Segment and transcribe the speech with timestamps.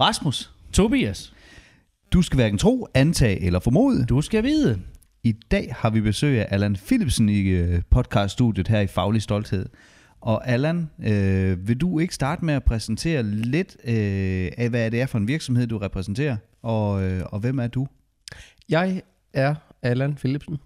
[0.00, 1.34] Rasmus, Tobias,
[2.12, 4.06] du skal hverken tro, antage eller formode.
[4.06, 4.80] du skal vide.
[5.22, 9.66] I dag har vi besøg af Allan Philipsen i øh, podcaststudiet her i Faglig Stolthed.
[10.20, 15.00] Og Allan, øh, vil du ikke starte med at præsentere lidt øh, af, hvad det
[15.00, 17.86] er for en virksomhed, du repræsenterer, og, øh, og hvem er du?
[18.68, 19.02] Jeg
[19.32, 20.56] er Allan Philipsen,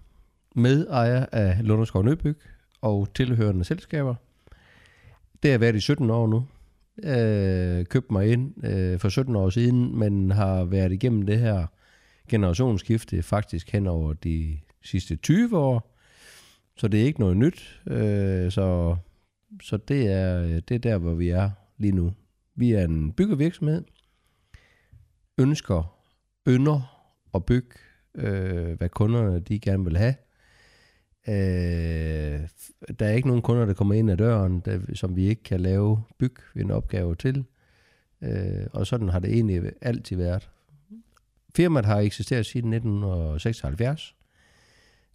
[0.55, 2.37] medejer af Lunderskov Nøbyg
[2.81, 4.15] og tilhørende selskaber.
[5.43, 6.45] Det har jeg været i 17 år nu.
[7.03, 11.67] Øh, købte mig ind øh, for 17 år siden, men har været igennem det her
[12.29, 15.97] generationsskifte faktisk hen over de sidste 20 år.
[16.77, 17.81] Så det er ikke noget nyt.
[17.87, 18.95] Øh, så
[19.61, 22.13] så det, er, det er der, hvor vi er lige nu.
[22.55, 23.83] Vi er en byggevirksomhed.
[25.37, 25.97] Ønsker,
[26.47, 27.75] ynder at bygge,
[28.15, 30.15] øh, hvad kunderne de gerne vil have.
[31.27, 32.39] Øh,
[32.99, 35.59] der er ikke nogen kunder, der kommer ind ad døren, der, som vi ikke kan
[35.59, 37.45] lave byg en opgave til.
[38.21, 40.49] Øh, og sådan har det egentlig altid været.
[41.55, 44.15] Firmaet har eksisteret siden 1976.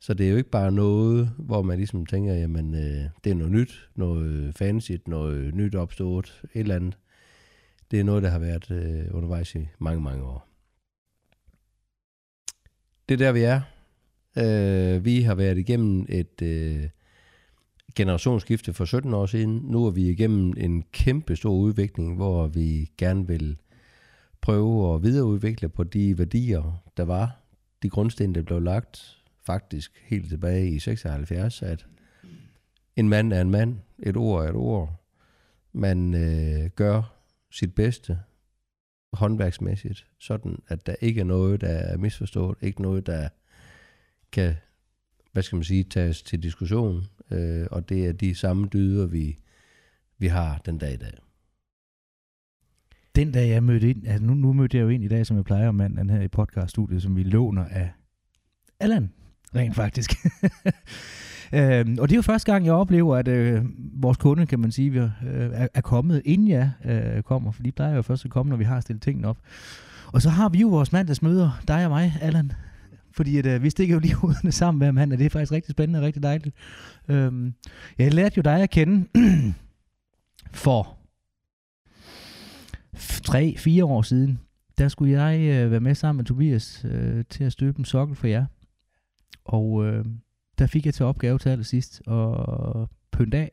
[0.01, 3.35] Så det er jo ikke bare noget, hvor man ligesom tænker, jamen øh, det er
[3.35, 6.99] noget nyt, noget fancy, noget nyt opstået, et eller andet.
[7.91, 10.49] Det er noget, der har været øh, undervejs i mange, mange år.
[13.09, 13.61] Det er der, vi er.
[14.39, 16.89] Øh, vi har været igennem et øh,
[17.95, 19.57] generationsskifte for 17 år siden.
[19.65, 23.57] Nu er vi igennem en kæmpe stor udvikling, hvor vi gerne vil
[24.41, 27.41] prøve at videreudvikle på de værdier, der var.
[27.83, 31.87] De grundsten, der blev lagt faktisk helt tilbage i 76, at
[32.97, 35.03] en mand er en mand, et ord er et ord.
[35.73, 37.17] Man øh, gør
[37.51, 38.19] sit bedste
[39.13, 43.29] håndværksmæssigt, sådan at der ikke er noget, der er misforstået, ikke noget, der
[44.33, 44.55] kan,
[45.33, 49.39] hvad skal man sige, tages til diskussion, øh, og det er de samme dyder, vi,
[50.19, 51.13] vi har den dag i dag.
[53.17, 55.37] Den dag jeg mødte ind, altså nu, nu mødte jeg jo ind i dag, som
[55.37, 57.91] jeg plejer om manden her i podcaststudiet, som vi låner af
[58.81, 59.13] Allan,
[59.55, 60.11] rent faktisk.
[61.59, 64.73] øhm, og det er jo første gang, jeg oplever, at øh, vores kunde, kan man
[64.73, 68.25] sige, vi, øh, er, er kommet, inden jeg øh, kommer, for de plejer jo først
[68.25, 69.39] at komme, når vi har stillet tingene op.
[70.13, 72.53] Og så har vi jo vores mandagsmøder, dig og mig, Allan,
[73.17, 75.53] fordi at, øh, vi stikker jo lige hovederne sammen hver mand, og det er faktisk
[75.53, 76.57] rigtig spændende og rigtig dejligt.
[77.09, 77.55] Øhm,
[77.99, 79.07] jeg lærte jo dig at kende
[80.65, 80.99] for
[83.25, 84.39] tre, fire år siden.
[84.79, 88.17] Der skulle jeg øh, være med sammen med Tobias øh, til at støbe en sokkel
[88.17, 88.47] for jer.
[89.45, 90.05] Og øh,
[90.59, 93.53] der fik jeg til opgave til allersidst at pynte af,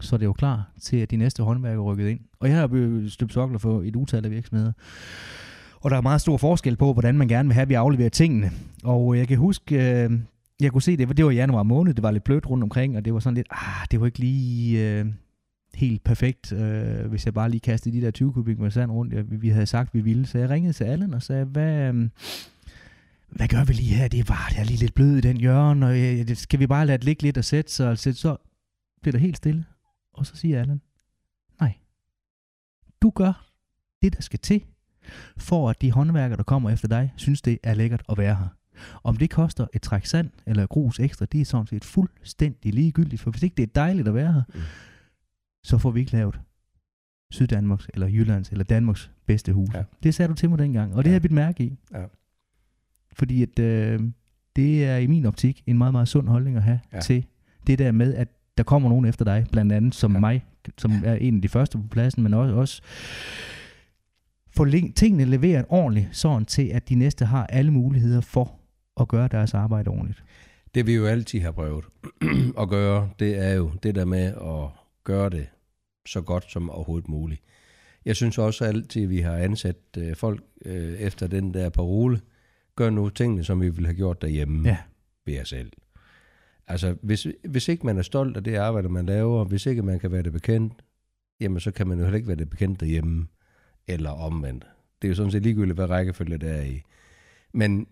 [0.00, 2.20] så det er jo klar til, at de næste håndværker rykkede ind.
[2.40, 4.72] Og jeg har jo støbt sokler for et utal af virksomheder.
[5.84, 8.08] Og der er meget stor forskel på, hvordan man gerne vil have, at vi afleverer
[8.08, 8.50] tingene.
[8.84, 10.10] Og øh, jeg kan huske, øh,
[10.60, 13.04] jeg kunne se, det det var januar måned, det var lidt blødt rundt omkring, og
[13.04, 15.06] det var sådan lidt, ah, det var ikke lige øh,
[15.74, 19.12] helt perfekt, øh, hvis jeg bare lige kastede de der 20 kubik med sand rundt,
[19.12, 20.26] jeg, vi havde sagt, vi ville.
[20.26, 22.08] Så jeg ringede til Allen og sagde, hvad, øh,
[23.28, 24.08] hvad gør vi lige her?
[24.08, 26.66] Det var, det er lige lidt blød i den hjørne, og øh, det skal vi
[26.66, 28.36] bare lade det ligge lidt og sætte sig, og sætte, så
[29.02, 29.64] bliver der helt stille.
[30.12, 30.80] Og så siger Allen,
[31.60, 31.72] nej,
[33.02, 33.50] du gør
[34.02, 34.62] det, der skal til,
[35.36, 38.48] for at de håndværkere, der kommer efter dig, synes, det er lækkert at være her.
[39.04, 43.22] Om det koster et træk sand eller grus ekstra, det er sådan set fuldstændig ligegyldigt,
[43.22, 44.60] for hvis ikke det er dejligt at være her, mm.
[45.64, 46.40] så får vi ikke lavet
[47.30, 49.74] Syddanmarks eller Jyllands eller Danmarks bedste hus.
[49.74, 49.82] Ja.
[50.02, 51.10] Det sagde du til mig dengang, og det ja.
[51.10, 51.76] har jeg bidt mærke i.
[51.92, 52.04] Ja.
[53.12, 54.00] Fordi at, øh,
[54.56, 57.00] det er i min optik en meget, meget sund holdning at have ja.
[57.00, 57.26] til
[57.66, 58.28] det der med, at
[58.58, 60.20] der kommer nogen efter dig, blandt andet som ja.
[60.20, 60.44] mig,
[60.78, 62.82] som er en af de første på pladsen, men også, også
[64.56, 64.66] få
[64.96, 68.60] tingene leveret ordentligt, sådan til at de næste har alle muligheder for
[69.00, 70.24] at gøre deres arbejde ordentligt.
[70.74, 71.84] Det vi jo altid har prøvet
[72.62, 74.68] at gøre, det er jo det der med at
[75.04, 75.46] gøre det
[76.06, 77.42] så godt som overhovedet muligt.
[78.04, 82.20] Jeg synes også altid, at vi har ansat øh, folk øh, efter den der parole,
[82.76, 84.76] gør nu tingene, som vi ville have gjort derhjemme ja.
[85.26, 85.72] ved jer selv.
[86.66, 89.98] Altså, hvis, hvis ikke man er stolt af det arbejde, man laver, hvis ikke man
[89.98, 90.72] kan være det bekendt,
[91.40, 93.26] jamen så kan man jo heller ikke være det bekendt derhjemme,
[93.88, 94.66] eller omvendt.
[95.02, 96.82] Det er jo sådan set ligegyldigt, hvad rækkefølge det er i.
[97.52, 97.86] Men,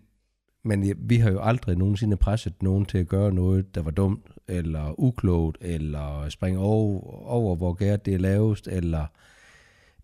[0.63, 3.91] men ja, vi har jo aldrig nogensinde presset nogen til at gøre noget, der var
[3.91, 9.05] dumt, eller uklogt, eller springe over, over hvor gært det er lavest, eller,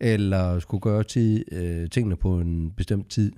[0.00, 3.32] eller skulle gøre tid, øh, tingene på en bestemt tid.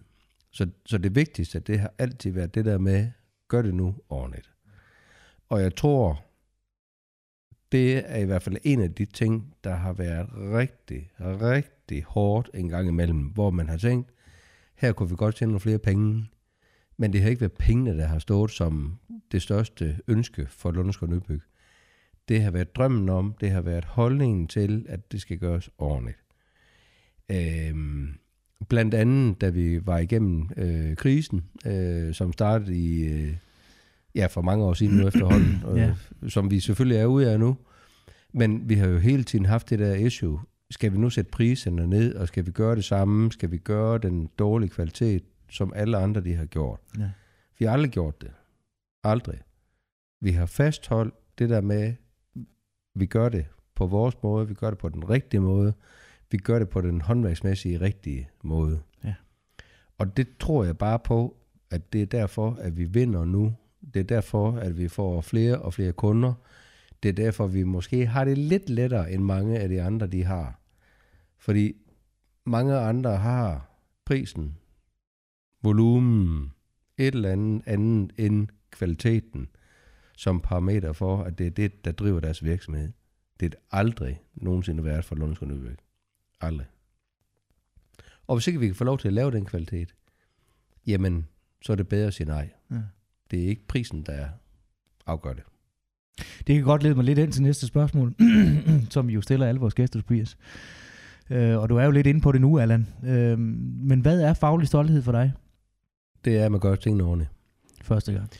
[0.51, 3.11] Så, så det vigtigste, det har altid været det der med,
[3.49, 4.51] gør det nu ordentligt.
[5.49, 6.25] Og jeg tror,
[7.73, 12.51] det er i hvert fald en af de ting, der har været rigtig, rigtig hårdt
[12.55, 14.11] en gang imellem, hvor man har tænkt,
[14.77, 16.27] her kunne vi godt tjene nogle flere penge,
[16.97, 18.99] men det har ikke været pengene, der har stået som
[19.33, 21.41] det største ønske for Lunderskov Nybyg.
[22.29, 26.19] Det har været drømmen om, det har været holdningen til, at det skal gøres ordentligt.
[27.31, 28.09] Øhm,
[28.69, 33.35] blandt andet, da vi var igennem øh, krisen, øh, som startede i, øh,
[34.15, 35.95] ja, for mange år siden nu efterhånden, øh, Ja.
[36.29, 37.57] som vi selvfølgelig er ude af nu.
[38.33, 40.41] Men vi har jo hele tiden haft det der issue.
[40.73, 43.33] Skal vi nu sætte priserne ned, og skal vi gøre det samme?
[43.33, 46.81] Skal vi gøre den dårlige kvalitet, som alle andre de har gjort?
[46.99, 47.11] Ja.
[47.59, 48.31] Vi har aldrig gjort det.
[49.05, 49.39] Aldrig.
[50.21, 51.95] Vi har fastholdt det der med,
[52.95, 55.73] vi gør det på vores måde, vi gør det på den rigtige måde,
[56.31, 58.81] vi gør det på den håndværksmæssige rigtige måde.
[59.05, 59.15] Ja.
[59.99, 61.37] Og det tror jeg bare på,
[61.71, 63.55] at det er derfor, at vi vinder nu.
[63.95, 66.35] Det er derfor, at vi får flere og flere kunder.
[67.03, 70.25] Det er derfor, vi måske har det lidt lettere, end mange af de andre, de
[70.25, 70.62] har.
[71.43, 71.73] Fordi
[72.45, 73.71] mange andre har
[74.05, 74.57] prisen,
[75.63, 76.53] volumen,
[76.99, 79.49] et eller andet andet end kvaliteten
[80.17, 82.93] som parameter for, at det er det, der driver deres virksomhed.
[83.41, 85.79] Det er aldrig nogensinde været for Lunds Nyvæk.
[86.41, 86.67] Aldrig.
[88.27, 89.95] Og hvis ikke vi kan få lov til at lave den kvalitet,
[90.87, 91.29] jamen,
[91.63, 92.51] så er det bedre at sige nej.
[92.71, 92.83] Ja.
[93.31, 94.29] Det er ikke prisen, der
[95.07, 95.45] afgør det.
[96.47, 98.15] Det kan godt lede mig lidt ind til næste spørgsmål,
[98.91, 100.37] som vi jo stiller alle vores gæster, Tobias.
[101.33, 102.89] Øh, og du er jo lidt inde på det nu, Allan.
[103.05, 105.33] Øh, men hvad er faglig stolthed for dig
[106.25, 107.31] Det er, at man gør tingene ordentligt.
[107.83, 108.31] første gang?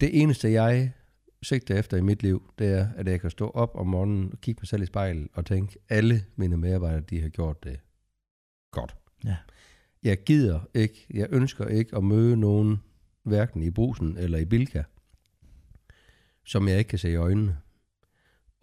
[0.00, 0.92] Det eneste, jeg
[1.42, 4.40] sigter efter i mit liv, det er, at jeg kan stå op om morgenen og
[4.40, 7.80] kigge mig selv i spejlet og tænke, alle mine medarbejdere, de har gjort det
[8.70, 8.94] godt.
[9.24, 9.36] Ja.
[10.02, 12.80] Jeg gider ikke, jeg ønsker ikke at møde nogen,
[13.22, 14.82] hverken i brusen eller i Bilka,
[16.44, 17.56] som jeg ikke kan se i øjnene.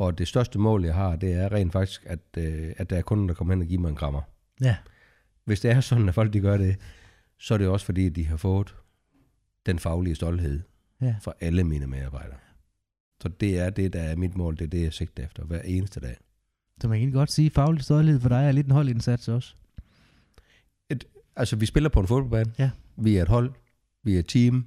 [0.01, 3.01] Og det største mål, jeg har, det er rent faktisk, at, øh, at der er
[3.01, 4.21] kunder, der kommer hen og giver mig en krammer.
[4.61, 4.75] Ja.
[5.45, 6.75] Hvis det er sådan, at folk de gør det,
[7.39, 8.75] så er det også fordi, de har fået
[9.65, 10.61] den faglige stolthed
[11.01, 11.15] Ja.
[11.21, 12.37] for alle mine medarbejdere.
[13.21, 14.57] Så det er det, der er mit mål.
[14.57, 16.17] Det er det, jeg sigter efter hver eneste dag.
[16.81, 19.27] Så man kan egentlig godt sige, at faglig stolthed for dig er lidt en holdindsats
[19.27, 19.55] også.
[21.35, 22.53] Altså, vi spiller på en fodboldbane.
[22.59, 22.69] Ja.
[22.97, 23.51] Vi er et hold.
[24.03, 24.65] Vi er et team.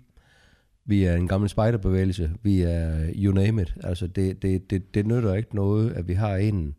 [0.85, 2.31] Vi er en gammel spejderbevægelse.
[2.43, 3.75] Vi er you name it.
[3.85, 6.75] Altså, det, det, det, det nytter ikke noget, at vi har en,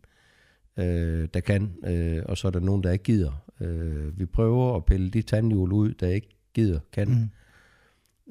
[0.78, 3.44] øh, der kan, øh, og så er der nogen, der ikke gider.
[3.62, 7.08] Øh, vi prøver at pille de tandhjul ud, der ikke gider, kan.
[7.08, 7.30] Mm.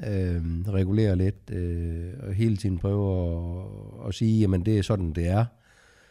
[0.08, 3.06] øh, regulere lidt, øh, og hele tiden prøve
[3.60, 5.44] at, at sige, jamen det er sådan, det er.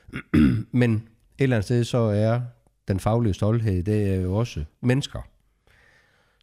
[0.81, 1.01] Men et
[1.39, 2.41] eller andet sted, så er
[2.87, 5.27] den faglige stolthed, det er jo også mennesker.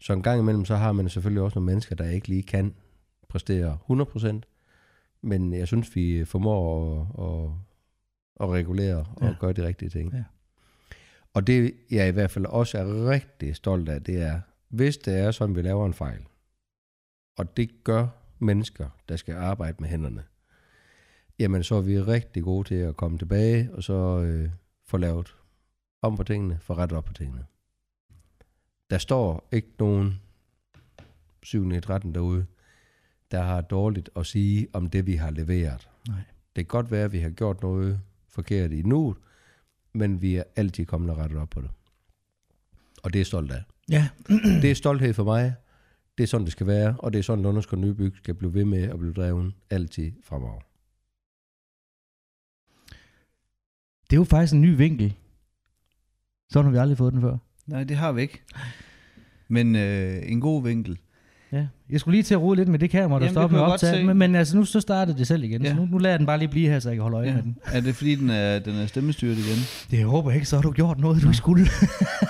[0.00, 2.74] Så en gang imellem, så har man selvfølgelig også nogle mennesker, der ikke lige kan
[3.30, 4.40] præstere 100%,
[5.22, 7.50] men jeg synes, vi formår at, at,
[8.40, 9.34] at regulere og ja.
[9.40, 10.12] gøre de rigtige ting.
[10.12, 10.24] Ja.
[11.34, 15.18] Og det, jeg i hvert fald også er rigtig stolt af, det er, hvis det
[15.18, 16.26] er sådan, vi laver en fejl,
[17.36, 18.06] og det gør
[18.38, 20.24] mennesker, der skal arbejde med hænderne,
[21.38, 24.50] jamen så er vi rigtig gode til at komme tilbage, og så øh,
[24.86, 25.36] få lavet
[26.02, 27.44] om på tingene, få rettet op på tingene.
[28.90, 30.20] Der står ikke nogen
[31.42, 31.70] 7.
[31.72, 32.46] i 13 derude,
[33.30, 35.88] der har dårligt at sige om det, vi har leveret.
[36.08, 36.22] Nej.
[36.56, 39.16] Det kan godt være, at vi har gjort noget forkert i nuet,
[39.92, 41.70] men vi er altid kommet og rettet op på det.
[43.02, 43.62] Og det er stolt af.
[43.90, 44.08] Ja.
[44.62, 45.54] Det er stolthed for mig.
[46.18, 48.64] Det er sådan, det skal være, og det er sådan, Lunderskov Nybyg skal blive ved
[48.64, 50.60] med at blive drevet altid fremover.
[54.10, 55.16] Det er jo faktisk en ny vinkel.
[56.50, 57.38] Sådan har vi aldrig fået den før.
[57.66, 58.42] Nej, det har vi ikke.
[59.48, 60.98] Men øh, en god vinkel.
[61.52, 61.66] Ja.
[61.90, 63.58] Jeg skulle lige til at rode lidt med det kamera, der Jamen, det med kan
[63.58, 63.94] jeg godt optag.
[64.00, 64.04] se.
[64.04, 65.62] Men, men altså, nu så startede det selv igen.
[65.62, 65.68] Ja.
[65.68, 65.74] Ja.
[65.74, 67.26] Så nu, nu lader jeg den bare lige blive her, så jeg kan holde øje
[67.26, 67.30] ja.
[67.30, 67.36] Ja.
[67.36, 67.56] med den.
[67.64, 69.58] Er det fordi, den er, den er stemmestyret igen?
[69.90, 71.66] Det håber jeg ikke, så har du gjort noget, du ikke skulle.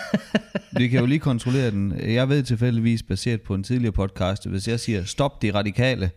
[0.78, 1.94] Vi kan jo lige kontrollere den.
[2.08, 6.10] Jeg ved tilfældigvis, baseret på en tidligere podcast, hvis jeg siger, stop de radikale.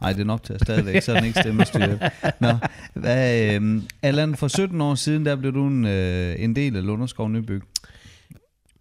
[0.00, 2.00] Nej, det er nok til at stadigvæk, så den ikke stemmestyret.
[2.40, 2.48] Nå,
[2.94, 6.86] hvad, øh, Allan, for 17 år siden, der blev du en, øh, en del af
[6.86, 7.62] Lunderskov Nybyg.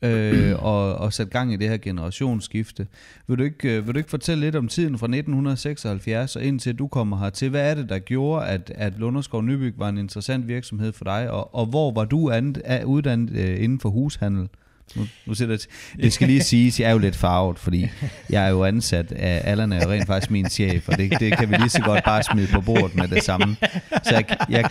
[0.01, 2.87] Øh, og, og sat gang i det her generationsskifte.
[3.27, 6.75] Vil du, ikke, øh, vil du ikke fortælle lidt om tiden fra 1976 og indtil
[6.75, 7.49] du kommer hertil?
[7.49, 11.31] Hvad er det, der gjorde, at, at Lunderskov Nybyg var en interessant virksomhed for dig?
[11.31, 14.49] Og, og hvor var du andet, uddannet øh, inden for hushandel?
[14.95, 15.67] Nu, nu siger det,
[16.01, 17.89] det skal lige siges, jeg er jo lidt farvet, fordi
[18.29, 21.37] jeg er jo ansat af, Allan er jo rent faktisk min chef, og det, det
[21.37, 23.57] kan vi lige så godt bare smide på bordet med det samme.
[24.03, 24.69] Så jeg, jeg,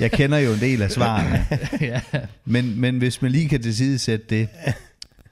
[0.00, 1.46] jeg kender jo en del af svarene.
[1.80, 2.00] ja.
[2.44, 4.48] Men, men hvis man lige kan tilsidesætte det,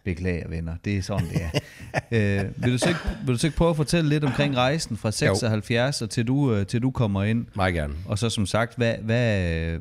[0.05, 2.41] beklager venner, det er sådan det er.
[2.43, 4.97] Øh, vil, du så ikke, vil du så ikke prøve at fortælle lidt omkring rejsen
[4.97, 7.47] fra 76 og til du, øh, til du kommer ind?
[7.55, 7.95] Meget gerne.
[8.07, 9.79] Og så som sagt, hvad, hvad,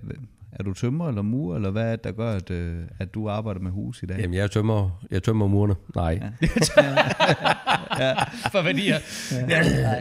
[0.60, 3.30] er du tømmer eller mur, eller hvad er det, der gør, at, øh, at du
[3.30, 4.20] arbejder med hus i dag?
[4.20, 5.76] Jamen, jeg tømmer, jeg tømmer murene.
[5.96, 6.20] Nej.
[8.00, 8.14] Ja.
[8.54, 8.98] For værdier.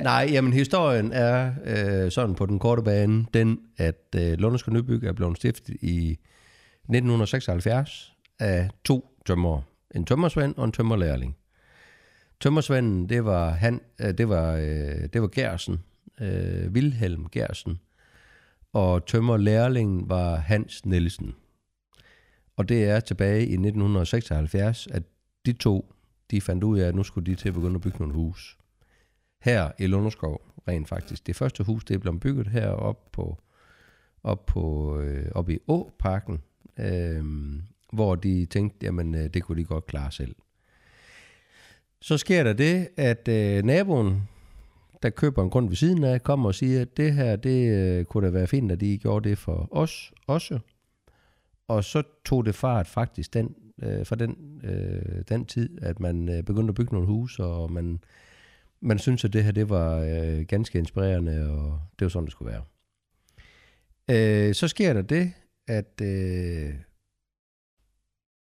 [0.03, 5.05] Nej, jamen historien er øh, sådan på den korte bane, den at øh, Lunderskov Nybyg
[5.05, 9.61] er blevet stiftet i 1976 af to tømmer.
[9.95, 11.37] En tømmersvend og en tømmerlærling.
[12.41, 15.81] Tømmersvenden, det var, han, øh, det var, øh, det var Gersen,
[16.21, 17.81] øh, Wilhelm Gersen,
[18.73, 21.35] og tømmerlærlingen var Hans Nielsen.
[22.57, 25.03] Og det er tilbage i 1976, at
[25.47, 25.95] de to,
[26.31, 28.59] de fandt ud af, at nu skulle de til at begynde at bygge nogle hus.
[29.43, 31.27] Her i Lunderskov, rent faktisk.
[31.27, 33.39] Det første hus, det er blevet bygget heroppe på,
[34.23, 36.43] op på, øh, op i Åparken,
[36.79, 37.25] øh,
[37.93, 40.35] hvor de tænkte, jamen øh, det kunne de godt klare selv.
[42.01, 44.29] Så sker der det, at øh, naboen,
[45.03, 48.05] der køber en grund ved siden af, kommer og siger, at det her, det øh,
[48.05, 50.59] kunne da være fint, at de gjorde det for os også.
[51.69, 56.29] Og så tog det fart faktisk den, øh, fra den, øh, den tid, at man
[56.29, 58.01] øh, begyndte at bygge nogle hus, og man,
[58.81, 62.33] man synes, at det her det var øh, ganske inspirerende, og det var sådan, det
[62.33, 62.63] skulle være.
[64.11, 65.33] Øh, så sker der det,
[65.67, 66.75] at, øh,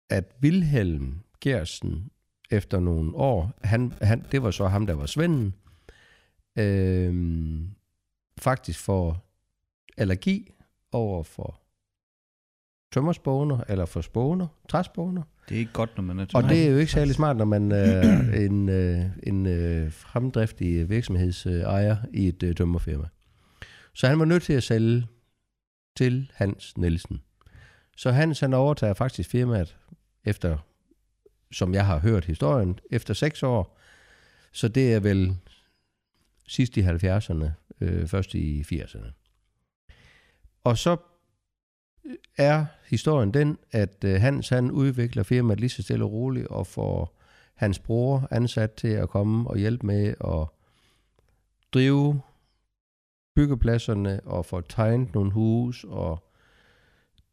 [0.10, 2.12] at Wilhelm Gersen
[2.52, 5.54] efter nogle år, han, han, det var så ham, der var svenden,
[6.56, 7.60] øh,
[8.38, 9.28] faktisk får
[9.98, 10.52] allergi
[10.92, 11.62] over for
[12.92, 15.24] tømmerspåner, eller for spåner, træspåner.
[15.50, 17.46] Det er ikke godt, når man er Og det er jo ikke særlig smart, når
[17.46, 23.08] man er en, øh, en øh, fremdriftig virksomhedsejer i et øh, tømmerfirma.
[23.94, 25.08] Så han var nødt til at sælge
[25.98, 27.22] til Hans Nielsen.
[27.98, 29.78] Så Hans han overtager faktisk firmaet
[30.26, 30.58] efter,
[31.52, 33.78] som jeg har hørt historien, efter seks år.
[34.52, 35.38] Så det er vel
[36.52, 37.50] sidst i 70'erne,
[37.82, 39.12] øh, først i 80'erne.
[40.64, 40.98] Og så
[42.06, 46.48] øh, er historien den, at øh, Hans han udvikler firmaet lige så stille og roligt,
[46.48, 47.18] og får
[47.56, 50.48] hans bror ansat til at komme og hjælpe med at
[51.74, 52.22] drive
[53.36, 56.32] byggepladserne og få tegnet nogle hus, og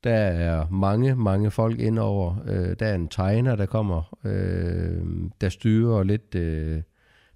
[0.05, 2.37] der er mange, mange folk indover.
[2.47, 5.03] Øh, der er en tegner, der kommer, øh,
[5.41, 6.83] der styrer lidt, øh,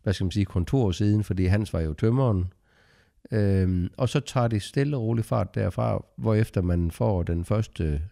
[0.03, 2.53] hvad skal man sige, kontorsiden, fordi Hans var jo tømmeren.
[3.31, 7.45] Øhm, og så tager det stille og roligt fart derfra, hvor efter man får den
[7.45, 8.03] første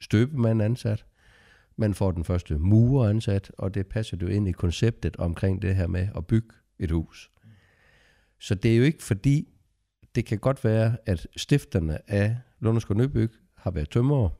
[0.00, 1.04] støbemand ansat,
[1.76, 5.76] man får den første murer ansat, og det passer jo ind i konceptet omkring det
[5.76, 7.30] her med at bygge et hus.
[8.38, 9.48] Så det er jo ikke fordi,
[10.14, 14.30] det kan godt være, at stifterne af Lunderskov Nybyg har været tømrere,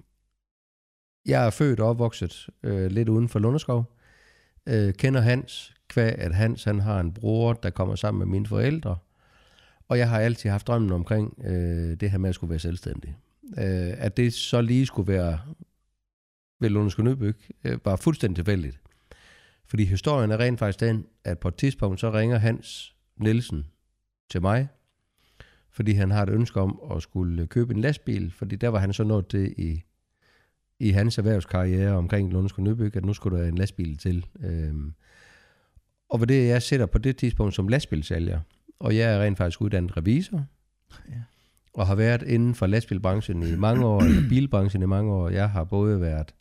[1.25, 3.97] jeg er født og opvokset øh, lidt uden for Lunderskov,
[4.67, 8.47] øh, kender Hans, kvæg at Hans han har en bror, der kommer sammen med mine
[8.47, 8.97] forældre,
[9.87, 13.17] og jeg har altid haft drømmen omkring øh, det her med at skulle være selvstændig.
[13.43, 15.39] Øh, at det så lige skulle være
[16.59, 18.79] ved Lunderskov Nybyg, øh, var fuldstændig tilfældigt.
[19.65, 23.65] Fordi historien er rent faktisk den, at på et tidspunkt så ringer Hans Nielsen
[24.29, 24.67] til mig,
[25.71, 28.93] fordi han har et ønske om at skulle købe en lastbil, fordi der var han
[28.93, 29.83] så nået til i,
[30.79, 34.25] i hans erhvervskarriere omkring Lunderskov Nybyg, at nu skulle der en lastbil til.
[34.39, 34.93] Øhm,
[36.09, 38.39] og hvad det jeg sætter på det tidspunkt som lastbilsælger,
[38.79, 40.45] og jeg er rent faktisk uddannet revisor,
[41.09, 41.13] Ja.
[41.73, 45.29] og har været inden for lastbilbranchen i mange år, eller bilbranchen i mange år.
[45.29, 46.35] Jeg har både været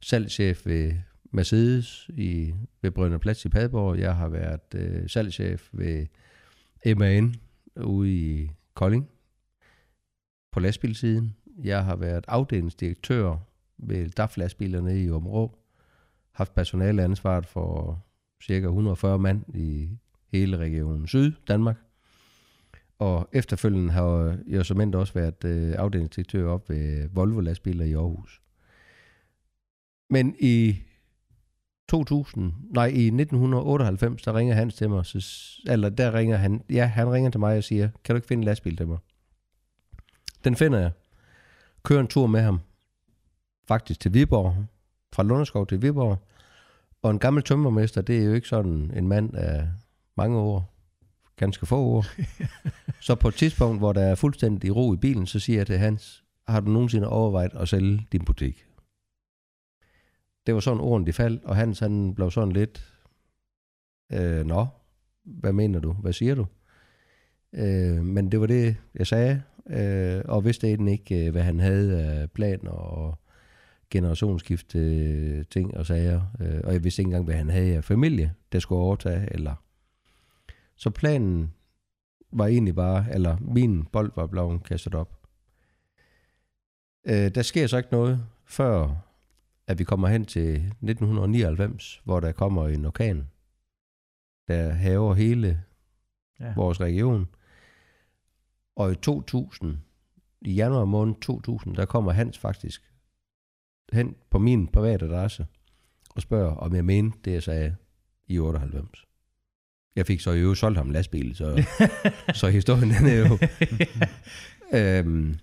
[0.00, 0.92] salgschef ved
[1.30, 3.98] Mercedes i, ved Brønder Plads i Padborg.
[3.98, 6.06] Jeg har været øh, salgschef ved
[6.96, 7.34] MAN
[7.76, 9.08] ude i Kolding
[10.52, 11.34] på lastbilsiden.
[11.64, 13.36] Jeg har været afdelingsdirektør
[13.78, 15.58] ved DAF-lastbilerne i Områ.
[16.32, 18.02] Haft personaleansvaret for
[18.42, 19.88] cirka 140 mand i
[20.32, 21.76] hele regionen Syd, Danmark.
[22.98, 28.42] Og efterfølgende har jeg som også været øh, afdelingsdirektør op ved Volvo lastbiler i Aarhus.
[30.10, 30.76] Men i
[31.88, 35.26] 2000, nej, i 1998, der ringer han til mig, så,
[35.66, 38.40] eller der ringer han, ja, han ringer til mig og siger, kan du ikke finde
[38.40, 38.98] en lastbil til mig?
[40.44, 40.90] Den finder jeg.
[41.82, 42.60] Kører en tur med ham,
[43.68, 44.66] faktisk til Viborg,
[45.12, 46.18] fra Lunderskov til Viborg.
[47.02, 49.68] Og en gammel tømmermester, det er jo ikke sådan en mand af
[50.18, 50.74] mange år,
[51.36, 52.04] ganske få år.
[53.06, 55.78] så på et tidspunkt, hvor der er fuldstændig ro i bilen, så siger jeg til
[55.78, 58.66] Hans, har du nogensinde overvejet at sælge din butik?
[60.46, 62.94] Det var sådan orden, de faldt, og Hans han blev sådan lidt,
[64.12, 64.66] øh, nå,
[65.24, 65.92] hvad mener du?
[65.92, 66.46] Hvad siger du?
[67.52, 71.60] Øh, men det var det, jeg sagde, øh, og vidste egentlig ikke, øh, hvad han
[71.60, 73.18] havde af planer og
[73.90, 76.20] generationsskifte øh, ting og sager.
[76.40, 79.54] Øh, og jeg vidste ikke engang, hvad han havde af familie, der skulle overtage, eller
[80.78, 81.54] Så planen
[82.32, 85.26] var egentlig bare, eller min bold var blevet kastet op.
[87.06, 89.04] Øh, der sker så ikke noget, før
[89.66, 93.30] at vi kommer hen til 1999, hvor der kommer en orkan,
[94.48, 95.64] der haver hele
[96.40, 96.52] Ja.
[96.56, 97.28] vores region.
[98.76, 99.78] Og i 2000,
[100.40, 102.92] i januar måned 2000, der kommer Hans faktisk
[103.92, 105.46] hen på min private adresse
[106.10, 107.76] og spørger, om jeg mente det, jeg sagde
[108.26, 109.07] i 98.
[109.96, 111.64] Jeg fik så i øvrigt solgt ham en lastbil, så,
[112.40, 113.38] så historien den er jo...
[114.78, 115.38] øhm,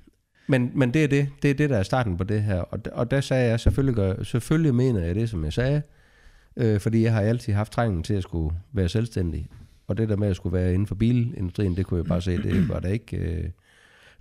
[0.47, 1.29] men, men det er det.
[1.41, 2.59] Det er det, der er starten på det her.
[2.59, 5.81] Og, og der sagde jeg, selvfølgelig, gør, selvfølgelig mener jeg det, som jeg sagde.
[6.57, 9.49] Øh, fordi jeg har altid haft trængen til at skulle være selvstændig.
[9.87, 12.37] Og det der med at skulle være inden for bilindustrien, det kunne jeg bare se,
[12.37, 13.49] det var der ikke øh,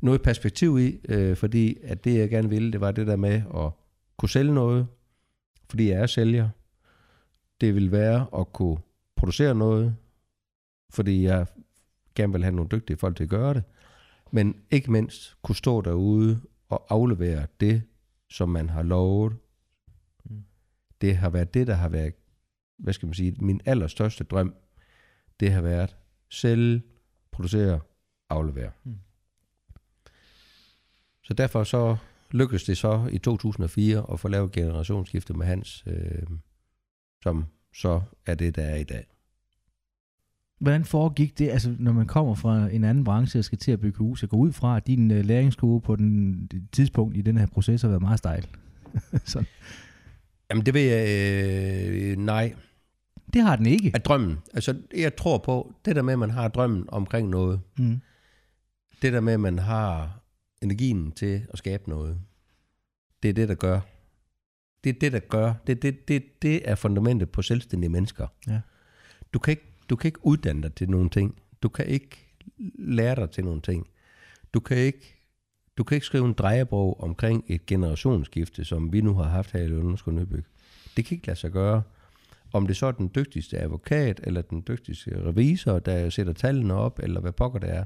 [0.02, 1.00] noget perspektiv i.
[1.08, 3.70] Øh, fordi at det, jeg gerne ville, det var det der med at
[4.16, 4.86] kunne sælge noget.
[5.70, 6.48] Fordi jeg er sælger.
[7.60, 8.78] Det vil være at kunne
[9.16, 9.96] producere noget.
[10.94, 11.46] Fordi jeg
[12.14, 13.62] gerne vil have nogle dygtige folk til at gøre det.
[14.32, 17.82] Men ikke mindst kunne stå derude og aflevere det,
[18.28, 19.36] som man har lovet.
[20.24, 20.44] Mm.
[21.00, 22.14] Det har været det, der har været,
[22.78, 24.54] hvad skal man sige, min allerstørste drøm.
[25.40, 25.96] Det har været
[26.28, 26.82] sælge,
[27.30, 27.80] producere,
[28.30, 28.70] aflevere.
[28.84, 28.98] Mm.
[31.22, 31.96] Så derfor så
[32.30, 36.28] lykkedes det så i 2004 at få lavet generationsskifte med Hans, øh,
[37.22, 39.13] som så er det, der er i dag.
[40.60, 43.80] Hvordan foregik det, altså når man kommer fra en anden branche og skal til at
[43.80, 47.36] bygge hus, og gå ud fra, at din uh, læringskurve på den tidspunkt i den
[47.38, 48.46] her proces har været meget stejl?
[49.24, 49.46] Sådan.
[50.50, 51.08] Jamen det vil jeg,
[52.02, 52.54] øh, nej,
[53.34, 53.90] Det har den ikke.
[53.94, 57.60] at drømmen, altså jeg tror på, det der med, at man har drømmen omkring noget,
[57.78, 58.00] Mm.
[59.02, 60.20] det der med, at man har
[60.62, 62.18] energien til at skabe noget,
[63.22, 63.80] det er det, der gør.
[64.84, 65.54] Det er det, der gør.
[65.66, 68.26] Det, det, det, det er fundamentet på selvstændige mennesker.
[68.48, 68.60] Ja.
[69.32, 71.42] Du kan, ikke, du kan ikke uddanne dig til nogle ting.
[71.62, 72.34] Du kan ikke
[72.78, 73.86] lære dig til nogle ting.
[74.54, 75.16] Du kan ikke,
[75.78, 79.60] du kan ikke skrive en drejebog omkring et generationsskifte, som vi nu har haft her
[79.60, 80.44] i Lønnerskov Nybyg.
[80.96, 81.82] Det kan ikke lade sig gøre.
[82.52, 87.00] Om det så er den dygtigste advokat, eller den dygtigste revisor, der sætter tallene op,
[87.02, 87.84] eller hvad pokker det er.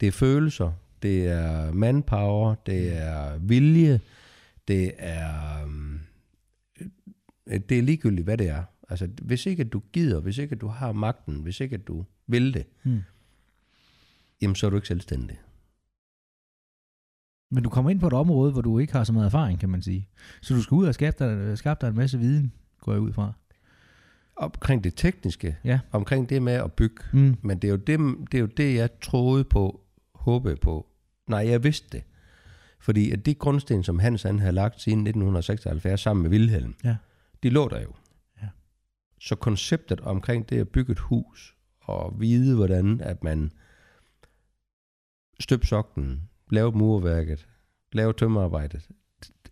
[0.00, 4.00] Det er følelser, det er manpower, det er vilje,
[4.68, 6.00] det er, øhm,
[7.46, 8.62] det er ligegyldigt, hvad det er.
[8.88, 12.66] Altså, hvis ikke du gider, hvis ikke du har magten, hvis ikke du vil det,
[12.84, 13.00] Mm.
[14.42, 15.38] jamen så er du ikke selvstændig.
[17.50, 19.68] Men du kommer ind på et område, hvor du ikke har så meget erfaring, kan
[19.68, 20.08] man sige.
[20.42, 23.12] Så du skal ud og skabe dig, skabe dig en masse viden, går jeg ud
[23.12, 23.32] fra.
[24.36, 25.80] Omkring det tekniske, Ja.
[25.92, 27.36] omkring det med at bygge, Mm.
[27.42, 27.98] men det er, jo det,
[28.32, 29.80] det er jo det, jeg troede på,
[30.14, 30.86] håbede på.
[31.28, 32.04] Nej, jeg vidste det.
[32.80, 36.96] Fordi at de grundsten, som Hans han havde lagt siden 1976 sammen med Wilhelm, Ja.
[37.42, 37.92] de lå der jo.
[39.18, 43.52] Så konceptet omkring det at bygge et hus, og vide, hvordan at man
[45.40, 47.48] støb soklen, lave murværket,
[47.92, 48.88] lave tømmerarbejdet,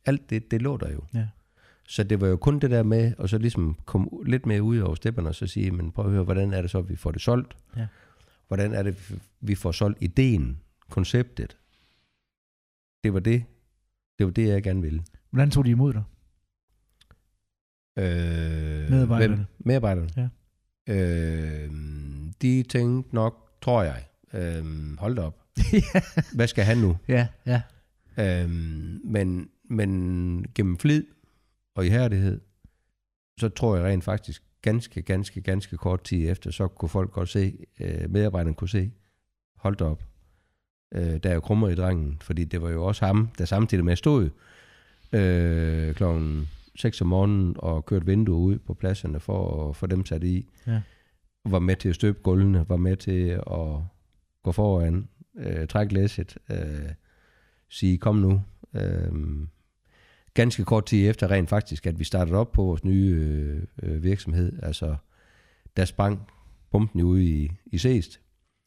[0.04, 1.00] alt det, det lå der jo.
[1.14, 1.28] Ja.
[1.88, 4.78] Så det var jo kun det der med, og så ligesom komme lidt mere ud
[4.78, 6.96] over stepperne, og så sige, men prøv at høre, hvordan er det så, at vi
[6.96, 7.56] får det solgt?
[7.76, 7.86] Ja.
[8.48, 11.56] Hvordan er det, vi får solgt ideen, konceptet?
[13.04, 13.44] Det var det.
[14.18, 15.04] Det var det, jeg gerne ville.
[15.30, 16.02] Hvordan tog de imod dig?
[17.96, 19.34] Øh, Medarbejderne.
[19.36, 19.46] Hvem?
[19.58, 20.08] Medarbejderne.
[20.16, 20.28] Ja.
[20.94, 21.70] Øh,
[22.42, 24.64] de tænkte nok, tror jeg, øh,
[24.98, 25.40] hold da op.
[26.36, 26.96] Hvad skal han nu?
[27.08, 27.62] ja, ja.
[28.18, 31.04] Øhm, men, men gennem flid
[31.74, 32.40] og ihærdighed,
[33.40, 37.28] så tror jeg rent faktisk ganske, ganske, ganske kort tid efter, så kunne folk godt
[37.28, 38.92] se, øh, medarbejderne kunne se,
[39.56, 40.04] hold da op,
[40.94, 43.84] øh, der er jo krummer i drengen, fordi det var jo også ham, der samtidig
[43.84, 44.30] med stod
[45.12, 50.06] øh, klokken 6 om morgenen og kørte vinduer ud på pladserne for at få dem
[50.06, 50.48] sat i.
[50.66, 50.80] Ja.
[51.44, 53.82] Var med til at støbe gulvene, var med til at
[54.42, 56.90] gå foran, øh, trække læsset, øh,
[57.68, 58.42] sige, kom nu.
[58.74, 59.48] Øhm,
[60.34, 64.02] ganske kort tid efter rent faktisk, at vi startede op på vores nye øh, øh,
[64.02, 64.96] virksomhed, altså
[65.76, 66.20] der sprang
[66.70, 68.20] pumpen ude i, i Seest.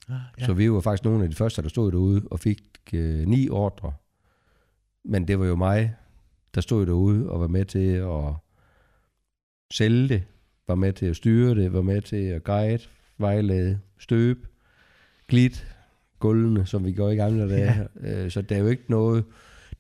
[0.10, 0.46] Ah, Ja.
[0.46, 2.60] Så vi var faktisk nogle af de første, der stod derude og fik
[2.93, 3.93] øh, ni ordre.
[5.06, 5.96] Men det var jo mig,
[6.56, 8.34] der stod derude og var med til at
[9.72, 10.24] sælge det,
[10.68, 12.80] var med til at styre det, var med til at guide,
[13.18, 14.48] vejlede, støbe,
[15.28, 15.78] glidt,
[16.20, 17.90] gulvene, som vi gjorde i gamle dage.
[18.04, 18.24] Ja.
[18.24, 19.26] Øh, så der er jo ikke noget,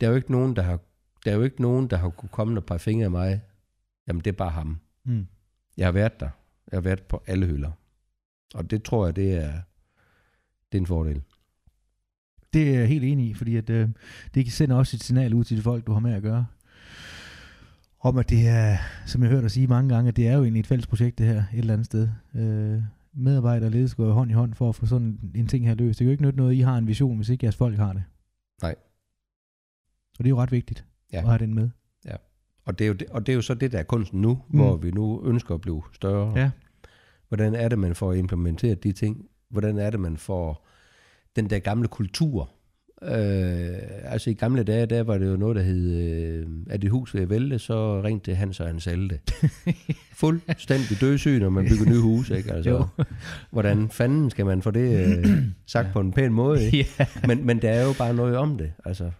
[0.01, 0.79] der er jo ikke nogen, der har,
[1.25, 3.41] der er jo ikke nogen, der har kunne komme og par fingre af mig.
[4.07, 4.79] Jamen, det er bare ham.
[5.03, 5.27] Mm.
[5.77, 6.29] Jeg har været der.
[6.71, 7.71] Jeg har været på alle hylder.
[8.53, 9.51] Og det tror jeg, det er,
[10.71, 11.21] det er en fordel.
[12.53, 13.89] Det er jeg helt enig i, fordi at, øh,
[14.33, 16.45] det sender også et signal ud til de folk, du har med at gøre.
[17.99, 20.33] Om at det er, som jeg har hørt dig sige mange gange, at det er
[20.33, 22.09] jo egentlig et fælles projekt det her, et eller andet sted.
[22.35, 22.81] Øh,
[23.13, 25.99] medarbejder og ledelse går hånd i hånd for at få sådan en ting her løst.
[25.99, 27.93] Det kan jo ikke nytte noget, I har en vision, hvis ikke jeres folk har
[27.93, 28.03] det.
[28.61, 28.75] Nej.
[30.19, 31.17] Og det er jo ret vigtigt Ja.
[31.17, 31.69] at have den med.
[32.67, 34.41] Og det, er jo det, og det er jo så det, der er kunsten nu,
[34.49, 34.59] mm.
[34.59, 36.39] hvor vi nu ønsker at blive større.
[36.39, 36.51] Ja.
[37.27, 39.25] Hvordan er det, man får implementeret de ting?
[39.49, 40.67] Hvordan er det, man får
[41.35, 42.49] den der gamle kultur?
[43.03, 46.89] Øh, altså i gamle dage, der var det jo noget, der hed, øh, at dit
[46.89, 49.19] hus vil vælte, så ring til Hans og hans Alte.
[50.13, 52.53] Fuldstændig dødsyn, når man bygger nye hus, ikke?
[52.53, 52.85] Altså, Jo.
[53.51, 55.25] hvordan fanden skal man få det øh,
[55.65, 55.91] sagt ja.
[55.93, 56.77] på en pæn måde, ikke?
[56.99, 57.05] ja.
[57.27, 59.11] Men, men der er jo bare noget om det, altså.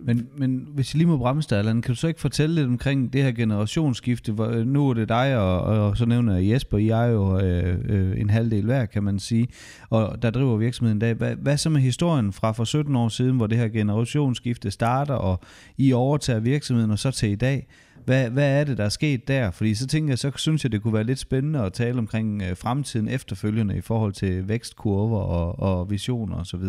[0.00, 2.66] Men, men hvis jeg lige må bremse dig, Allan, kan du så ikke fortælle lidt
[2.66, 4.32] omkring det her generationsskifte?
[4.32, 7.40] Hvor, øh, nu er det dig, og, og så nævner jeg Jesper, I er jo
[7.40, 9.48] øh, øh, en halvdel hver, kan man sige,
[9.90, 11.14] og der driver virksomheden i dag.
[11.14, 15.14] Hvad, hvad så med historien fra for 17 år siden, hvor det her generationsskifte starter,
[15.14, 15.40] og
[15.76, 17.66] I overtager virksomheden, og så til i dag?
[18.04, 19.50] Hvad, hvad er det, der er sket der?
[19.50, 22.42] Fordi så tænker jeg, så synes jeg, det kunne være lidt spændende at tale omkring
[22.42, 26.62] øh, fremtiden efterfølgende i forhold til vækstkurver og, og visioner osv.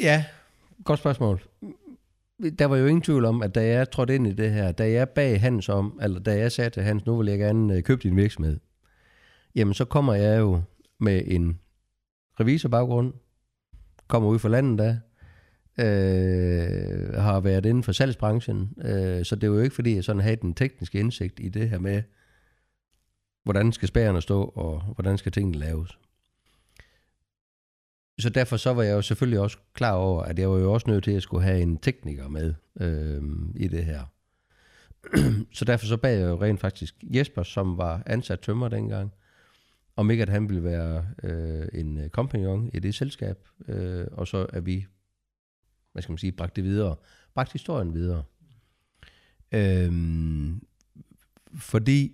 [0.00, 0.24] Ja,
[0.84, 1.42] godt spørgsmål.
[2.58, 4.90] Der var jo ingen tvivl om, at da jeg trådte ind i det her, da
[4.90, 7.82] jeg bag Hans om, eller da jeg sagde til Hans, nu vil jeg gerne øh,
[7.82, 8.58] købe din virksomhed,
[9.54, 10.62] jamen så kommer jeg jo
[11.00, 11.60] med en
[12.40, 13.12] revisorbaggrund,
[14.08, 14.98] kommer ud fra landet da,
[15.84, 20.22] øh, har været inden for salgsbranchen, øh, så det var jo ikke fordi, jeg sådan
[20.22, 22.02] havde den tekniske indsigt i det her med,
[23.44, 25.98] hvordan skal spærerne stå, og hvordan skal tingene laves.
[28.18, 30.90] Så derfor så var jeg jo selvfølgelig også klar over, at jeg var jo også
[30.90, 33.22] nødt til at skulle have en tekniker med øh,
[33.54, 34.04] i det her.
[35.58, 39.12] så derfor så bag jeg jo rent faktisk Jesper, som var ansat tømmer dengang,
[39.96, 44.46] om ikke at han ville være øh, en kompagnon i det selskab, øh, og så
[44.52, 44.86] er vi,
[45.92, 46.96] hvad skal man sige, bragt det videre,
[47.34, 48.22] bragt historien videre.
[49.52, 50.62] Øhm,
[51.58, 52.12] fordi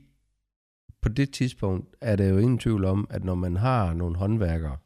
[1.01, 4.77] på det tidspunkt er der jo ingen tvivl om, at når man har nogle håndværkere,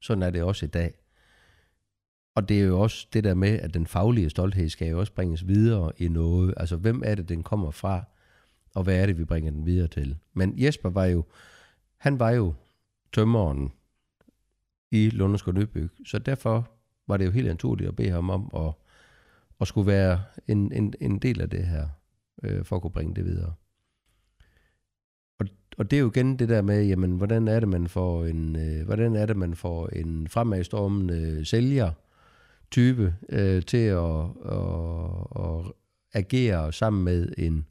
[0.00, 0.94] sådan er det også i dag.
[2.34, 5.12] Og det er jo også det der med, at den faglige stolthed skal jo også
[5.12, 6.54] bringes videre i noget.
[6.56, 8.04] Altså, hvem er det, den kommer fra,
[8.74, 10.18] og hvad er det, vi bringer den videre til?
[10.34, 11.24] Men Jesper var jo,
[11.96, 12.54] han var jo
[13.12, 13.72] tømmeren
[14.90, 16.70] i Lunderskov Nybyg, så derfor
[17.06, 18.72] var det jo helt naturligt at bede ham om at,
[19.60, 21.88] at skulle være en, en, en del af det her,
[22.42, 23.54] øh, for at kunne bringe det videre.
[25.80, 28.56] Og, det er jo igen det der med, jamen, hvordan er det, man får en,
[28.56, 31.92] øh, hvordan er det, man får en fremadstormende sælger,
[32.70, 35.72] type øh, til at, at, at
[36.14, 37.66] agere sammen med en,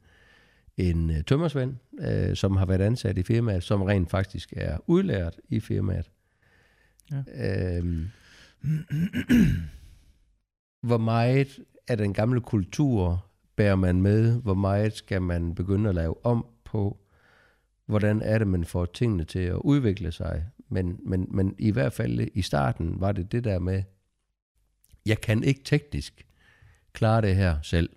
[0.76, 5.36] en øh, tømmersvend, øh, som har været ansat i firmaet, som rent faktisk er udlært
[5.48, 6.10] i firmaet.
[7.10, 7.22] Ja.
[7.78, 8.08] Øhm,
[10.88, 14.40] hvor meget af den gamle kultur bærer man med?
[14.42, 16.99] Hvor meget skal man begynde at lave om på?
[17.90, 20.46] Hvordan er det, man får tingene til at udvikle sig?
[20.68, 23.82] Men, men, men i hvert fald i starten var det det der med,
[25.06, 26.26] jeg kan ikke teknisk
[26.92, 27.90] klare det her selv.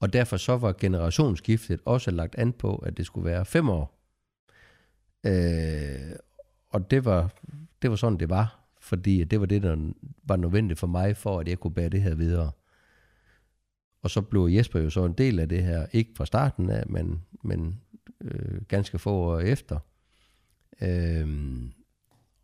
[0.00, 3.96] Og derfor så var generationsskiftet også lagt an på, at det skulle være fem år.
[5.26, 6.16] Øh,
[6.70, 7.30] og det var,
[7.82, 8.62] det var sådan, det var.
[8.80, 9.92] Fordi det var det, der
[10.24, 12.50] var nødvendigt for mig, for at jeg kunne bære det her videre.
[14.02, 16.86] Og så blev Jesper jo så en del af det her, ikke fra starten af,
[16.86, 17.80] men, men
[18.20, 19.78] øh, ganske få år efter.
[20.82, 21.28] Øh,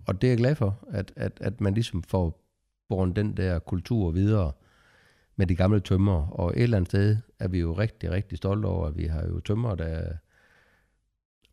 [0.06, 2.42] og det er jeg glad for, at, at, at man ligesom får
[2.88, 4.52] båret den der kultur videre
[5.36, 6.26] med de gamle tømmer.
[6.26, 9.26] Og et eller andet sted er vi jo rigtig, rigtig stolte over, at vi har
[9.26, 10.12] jo tømmer, der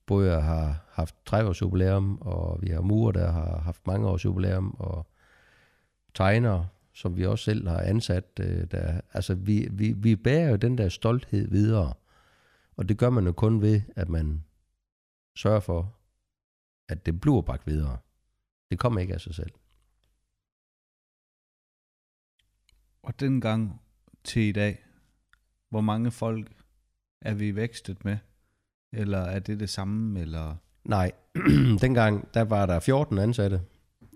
[0.06, 4.26] både har haft 30 års jubilæum, og vi har murer, der har haft mange års
[4.26, 5.08] jubilæum, og
[6.14, 8.26] tegner, som vi også selv har ansat.
[8.40, 11.94] øh, Der, altså, vi, vi, vi bærer jo den der stolthed videre,
[12.80, 14.44] og det gør man jo kun ved, at man
[15.36, 15.96] sørger for,
[16.90, 17.98] at det bliver bragt videre.
[18.72, 19.52] Det kommer ikke af sig selv.
[23.04, 23.82] Og dengang
[24.24, 24.86] til i dag,
[25.70, 26.64] hvor mange folk
[27.22, 28.18] er vi vækstet med?
[28.92, 30.20] Eller er det det samme?
[30.20, 31.12] Eller Nej,
[31.82, 33.62] dengang der var der 14 ansatte,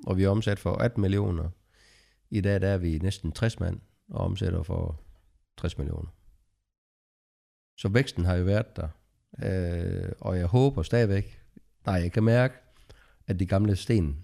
[0.08, 1.50] og vi omsat for 18 millioner.
[2.30, 5.02] I dag der er vi næsten 60 mand, og omsætter for
[5.58, 6.10] 60 millioner.
[7.78, 8.88] Så væksten har jo været der,
[9.44, 11.40] øh, og jeg håber stadigvæk,
[11.86, 12.54] nej, jeg kan mærke,
[13.28, 14.18] at de gamle sten,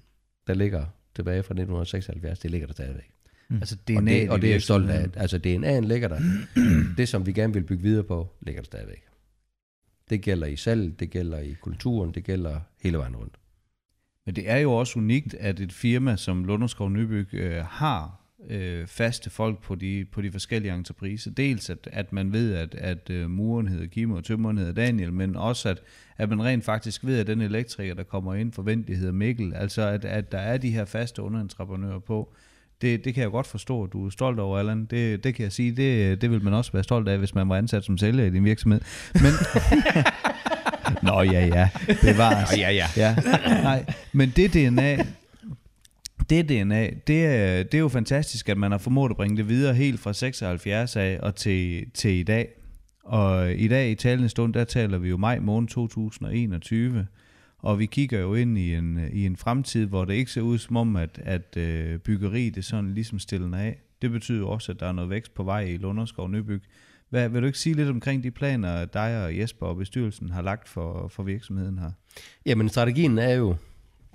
[0.48, 0.86] der ligger
[1.16, 3.12] tilbage fra 1976, det ligger der stadigvæk.
[3.50, 5.10] altså Og DNA det, og det er jeg stolt af.
[5.16, 6.20] Altså DNA'en ligger der.
[6.98, 9.04] det, som vi gerne vil bygge videre på, ligger der stadigvæk.
[10.10, 13.40] Det gælder i salg, det gælder i kulturen, det gælder hele vejen rundt.
[14.26, 18.88] Men det er jo også unikt, at et firma som Lunderskov Nybyg øh, har øh,
[18.88, 21.32] faste folk på de, på de forskellige entrepriser.
[21.32, 25.13] Dels at, at man ved, at, at uh, muren hedder Kim og tømmeren hedder Daniel,
[25.13, 25.82] men også at,
[26.17, 29.54] at man rent faktisk ved, at den elektriker, der kommer ind, forventeligt hedder Mikkel.
[29.56, 32.34] Altså at, at der er de her faste underentreprenører på.
[32.82, 34.86] Det, det kan jeg godt forstå, at du er stolt over, Allan.
[34.86, 37.49] Det, det kan jeg sige, det, det vil man også være stolt af, hvis man
[37.49, 38.82] var ansat som sælger i din virksomhed.
[39.13, 39.32] Men,
[41.04, 41.69] Nå ja, ja.
[42.02, 42.86] Det var Nå, ja, ja.
[42.97, 43.15] ja.
[43.63, 44.97] Nej, men det DNA,
[46.30, 49.50] det DNA, det er, det er jo fantastisk, at man har formået at bringe det
[49.50, 52.50] videre helt fra 76 af og til, til i dag.
[53.04, 57.08] Og i dag i talende stund, der taler vi jo maj måned 2021,
[57.58, 60.58] og vi kigger jo ind i en, i en fremtid, hvor det ikke ser ud
[60.58, 63.82] som om, at, at øh, byggeriet er sådan ligesom stillende af.
[64.02, 66.62] Det betyder også, at der er noget vækst på vej i Lunderskov Nybyg.
[67.10, 70.42] Hvad, vil du ikke sige lidt omkring de planer, dig og Jesper og bestyrelsen har
[70.42, 71.92] lagt for, for virksomheden her?
[72.46, 73.56] Jamen strategien er jo,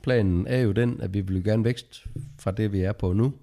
[0.05, 2.07] planen er jo den, at vi vil gerne vækst
[2.39, 3.35] fra det, vi er på nu,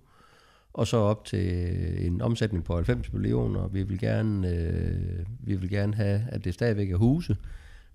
[0.74, 3.68] og så op til en omsætning på 90 millioner.
[3.68, 7.38] Vi vil gerne, øh, vi vil gerne have, at det stadigvæk er huse.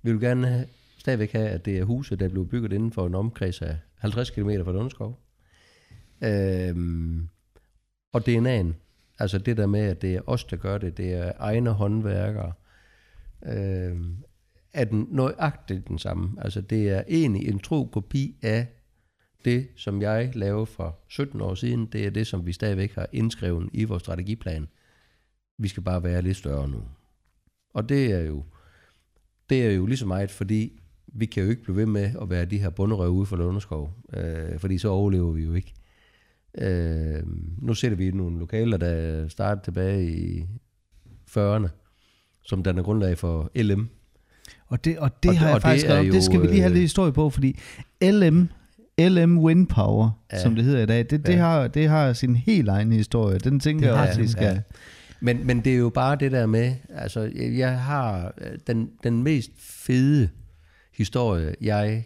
[0.02, 0.66] Vi vil gerne have,
[0.98, 4.30] stadigvæk have, at det er huse, der blev bygget inden for en omkreds af 50
[4.30, 5.20] km fra Dunskov.
[6.24, 7.28] Øhm,
[8.12, 8.72] og DNA'en,
[9.18, 12.52] altså det der med, at det er os, der gør det, det er egne håndværkere,
[13.46, 14.16] øhm,
[14.76, 16.44] er den nøjagtigt den samme.
[16.44, 18.66] Altså det er egentlig en tro kopi af
[19.44, 21.86] det, som jeg lavede for 17 år siden.
[21.86, 24.68] Det er det, som vi stadigvæk har indskrevet i vores strategiplan.
[25.58, 26.82] Vi skal bare være lidt større nu.
[27.74, 28.44] Og det er jo,
[29.50, 32.30] det er jo lige så meget, fordi vi kan jo ikke blive ved med at
[32.30, 35.74] være de her bunderøve ude for Lunderskov, øh, fordi så overlever vi jo ikke.
[36.58, 37.22] Øh,
[37.62, 40.46] nu sætter vi nogle lokaler, der startede tilbage i
[41.30, 41.68] 40'erne,
[42.42, 43.88] som danner grundlag for LM,
[44.68, 46.14] og det, og det Og har det- jeg faktisk det skrevet op.
[46.14, 47.58] Det skal vi lige have jo, lidt øh, historie på, fordi
[48.02, 48.48] LM,
[48.98, 50.42] LM Wind Power, ja.
[50.42, 51.38] Som det hedder i dag, det, det, Ja.
[51.38, 53.38] har, det har sin helt egen historie.
[53.38, 54.44] Den tænker Det jeg også, vi skal...
[54.44, 54.60] ja.
[55.20, 59.22] Men, men det er jo bare det der med, altså jeg har øh, den, den
[59.22, 60.28] mest fede
[60.96, 62.04] historie, jeg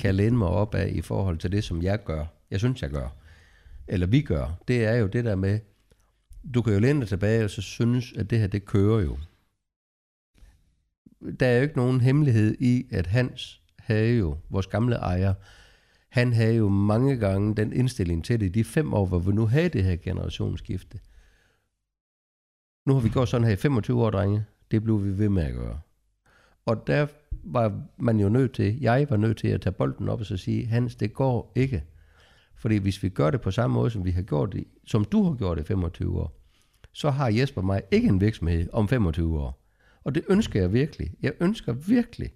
[0.00, 2.24] kan læne mig op af i forhold til det, som jeg gør.
[2.50, 3.16] Jeg synes, jeg gør.
[3.88, 4.58] Eller vi gør.
[4.68, 5.58] Det er jo det der med,
[6.54, 9.16] du kan jo læne dig tilbage og så synes, at det her, det kører jo.
[11.40, 15.34] Der er jo ikke nogen hemmelighed i, at Hans havde jo, vores gamle ejer,
[16.08, 19.46] han havde jo mange gange den indstilling til det, de fem år, hvor vi nu
[19.46, 20.98] havde det her generationsskifte.
[22.86, 24.44] Nu har vi gjort sådan her i 25 år, drenge.
[24.70, 25.80] Det blev vi ved med at gøre.
[26.66, 27.06] Og der
[27.42, 30.36] var man jo nødt til, jeg var nødt til at tage bolden op og så
[30.36, 31.84] sige, Hans, det går ikke.
[32.54, 35.22] Fordi hvis vi gør det på samme måde, som vi har gjort det, som du
[35.22, 36.38] har gjort det i 25 år,
[36.92, 39.61] så har Jesper og mig ikke en virksomhed om 25 år.
[40.04, 41.14] Og det ønsker jeg virkelig.
[41.22, 42.30] Jeg ønsker virkelig,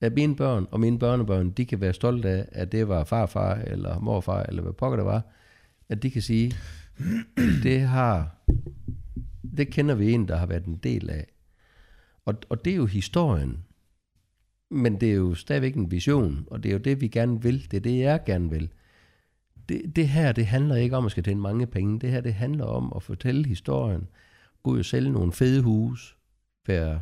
[0.00, 3.54] at mine børn og mine børnebørn, de kan være stolte af, at det var farfar
[3.54, 5.22] eller morfar, eller hvad pokker det var,
[5.88, 6.54] at de kan sige,
[7.62, 8.36] det har,
[9.56, 11.26] det kender vi en, der har været en del af.
[12.24, 13.64] Og, og det er jo historien.
[14.70, 17.70] Men det er jo stadigvæk en vision, og det er jo det, vi gerne vil.
[17.70, 18.72] Det er det, jeg gerne vil.
[19.68, 22.00] Det, det her, det handler ikke om at skal tjene mange penge.
[22.00, 24.08] Det her, det handler om at fortælle historien.
[24.62, 26.14] Gå ud og sælge nogle fede huse,
[26.68, 27.00] være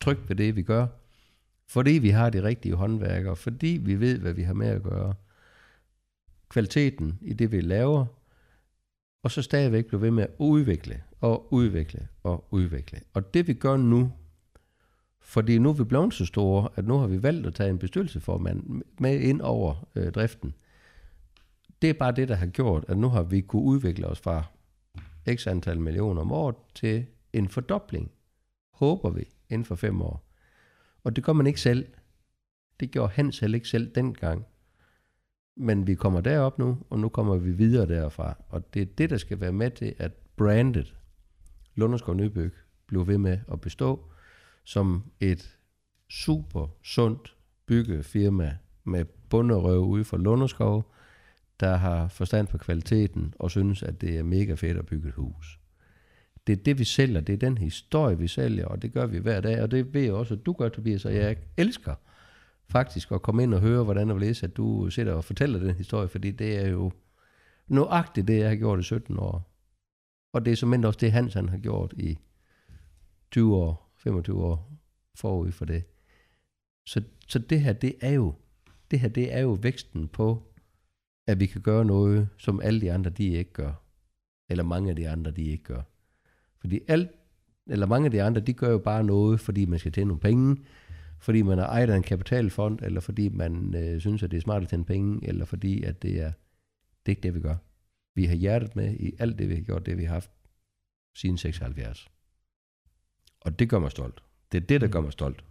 [0.00, 0.86] tryg ved det, vi gør.
[1.68, 3.36] Fordi vi har de rigtige håndværkere.
[3.36, 5.14] Fordi vi ved, hvad vi har med at gøre.
[6.48, 8.06] Kvaliteten i det, vi laver.
[9.22, 13.00] Og så stadigvæk blive ved med at udvikle og udvikle og udvikle.
[13.14, 14.12] Og det vi gør nu,
[15.20, 17.78] fordi nu er vi blevet så store, at nu har vi valgt at tage en
[17.78, 20.54] bestyrelsesformand med ind over øh, driften.
[21.82, 24.44] Det er bare det, der har gjort, at nu har vi kunne udvikle os fra
[25.34, 28.10] x antal millioner om året til en fordobling,
[28.76, 30.26] håber vi, inden for fem år.
[31.04, 31.86] Og det gør man ikke selv.
[32.80, 34.46] Det gjorde Hans heller ikke selv dengang.
[35.56, 38.36] Men vi kommer derop nu, og nu kommer vi videre derfra.
[38.48, 40.94] Og det er det, der skal være med til, at brandet
[41.74, 42.52] Lunderskov Nybyg
[42.86, 44.10] bliver ved med at bestå
[44.64, 45.58] som et
[46.08, 47.36] super sundt
[47.66, 50.92] byggefirma med bunderøv ude for Lunderskov,
[51.60, 55.14] der har forstand på kvaliteten og synes, at det er mega fedt at bygge et
[55.14, 55.60] hus.
[56.46, 57.20] Det er det, vi sælger.
[57.20, 59.62] Det er den historie, vi sælger, og det gør vi hver dag.
[59.62, 61.94] Og det ved jeg også, at du gør, Tobias, og jeg elsker
[62.68, 65.74] faktisk at komme ind og høre, hvordan det læse, at du sidder og fortæller den
[65.74, 66.92] historie, fordi det er jo
[67.68, 69.52] nøjagtigt det, jeg har gjort i 17 år.
[70.32, 72.18] Og det er som også det, Hans han har gjort i
[73.30, 74.72] 20 år, 25 år
[75.14, 75.84] forud for det.
[76.86, 78.34] Så, så det her, det er jo,
[78.90, 80.42] det her, det er jo væksten på,
[81.26, 83.72] at vi kan gøre noget, som alle de andre, de ikke gør.
[84.50, 85.82] Eller mange af de andre, de ikke gør.
[86.60, 87.10] Fordi alt,
[87.66, 90.20] eller mange af de andre, de gør jo bare noget, fordi man skal tjene nogle
[90.20, 90.56] penge,
[91.18, 94.40] fordi man er ejet af en kapitalfond, eller fordi man øh, synes, at det er
[94.40, 96.32] smart at tjene penge, eller fordi at det er,
[97.06, 97.56] det er ikke det, vi gør.
[98.14, 100.30] Vi har hjertet med i alt det, vi har gjort, det vi har haft
[101.16, 102.08] siden 76.
[103.40, 104.22] Og det gør mig stolt.
[104.52, 105.44] Det er det, der gør mig stolt.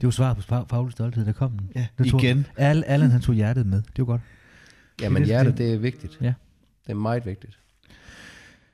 [0.00, 1.70] Det var svaret på fag- faglig stolthed, der kom den.
[1.74, 2.22] Ja, Det jeg.
[2.24, 2.46] igen.
[2.56, 3.82] Al, Allan han tog hjertet med.
[3.82, 4.20] Det var godt.
[5.00, 6.18] Jamen det- hjertet, det- det er vigtigt.
[6.20, 6.34] Ja.
[6.86, 7.58] Det er meget vigtigt.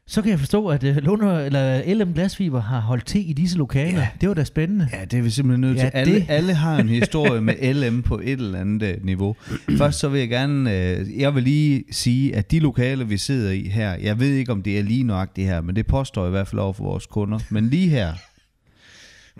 [0.06, 3.58] Så kan jeg forstå, at uh, Lunder, eller LM Glasfiber har holdt til i disse
[3.58, 3.98] lokaler.
[4.00, 4.08] Ja.
[4.20, 4.88] Det var da spændende.
[4.92, 5.90] Ja, det er vi simpelthen nødt Ja, til.
[5.94, 9.36] Alle, det- alle har en historie med LM på et eller andet øh, niveau.
[9.78, 13.50] Først så vil jeg gerne, øh, jeg vil lige sige, at de lokaler, vi sidder
[13.52, 16.22] i her, jeg ved ikke, om det er lige nok det her, men det påstår
[16.22, 17.38] jeg i hvert fald over for vores kunder.
[17.50, 18.14] Men lige her,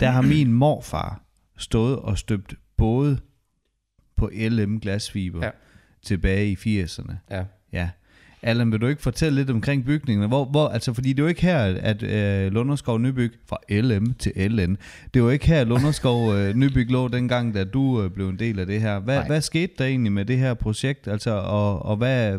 [0.01, 1.23] der har min morfar
[1.59, 3.19] stået og støbt både
[4.17, 5.45] på LM glasfiber.
[5.45, 5.51] Ja.
[6.05, 7.13] tilbage i 80'erne.
[7.31, 7.45] Ja.
[7.73, 7.89] Ja.
[8.43, 10.29] Allan, vil du ikke fortælle lidt omkring bygningen?
[10.29, 14.15] Hvor, hvor, altså, fordi det er jo ikke her, at øh, Lunderskov Nybyg, fra LM
[14.15, 14.71] til LN,
[15.15, 18.39] det er jo ikke her, Lunderskov øh, Nybyg lå dengang, da du øh, blev en
[18.39, 18.99] del af det her.
[18.99, 19.27] Hvad, Nej.
[19.27, 21.09] hvad skete der egentlig med det her projekt?
[21.09, 22.39] Altså, og, og hvad...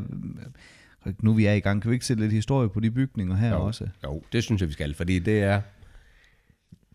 [1.20, 3.50] Nu vi er i gang, kan vi ikke sætte lidt historie på de bygninger her
[3.50, 3.66] Jo.
[3.66, 3.88] også?
[4.04, 5.62] Jo, det synes jeg, vi skal, fordi det er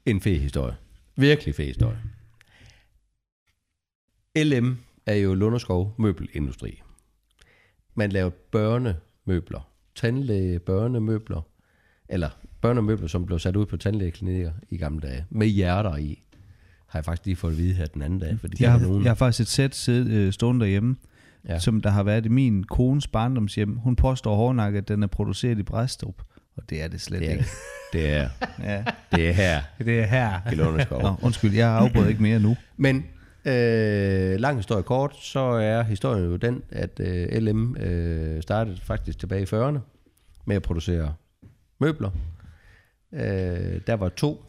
[0.07, 0.75] en fed historie.
[1.17, 1.99] Virkelig fed historie.
[4.37, 6.83] LM er jo Lunderskov Møbelindustri.
[7.95, 11.41] Man laver børnemøbler, tandlæge børnemøbler,
[12.09, 12.29] eller
[12.61, 16.23] børnemøbler, som blev sat ud på tandlægeklinikker i gamle dage, med hjerter i.
[16.87, 18.39] Har jeg faktisk lige fået at vide her den anden dag.
[18.41, 20.97] Fordi Jeg har, nogen, jeg har faktisk et sæt øh, stående derhjemme,
[21.49, 21.59] ja.
[21.59, 23.77] som der har været i min kones barndomshjem.
[23.77, 26.23] Hun påstår hårdnakket, at den er produceret i Bræstrup,
[26.57, 27.45] og det er det slet det er, ikke.
[27.93, 28.29] det er,
[28.63, 28.85] Ja.
[29.17, 30.51] det er her Det er her.
[30.53, 31.03] i Lunderskov.
[31.03, 32.57] Nå, undskyld, jeg afbryder ikke mere nu.
[32.77, 33.05] Men
[33.49, 39.19] øh, lang historie kort, så er historien jo den, at øh, LM øh, startede faktisk
[39.19, 39.79] tilbage i 40'erne
[40.45, 41.15] med at producere
[41.79, 42.11] møbler.
[43.13, 44.45] Øh, der var to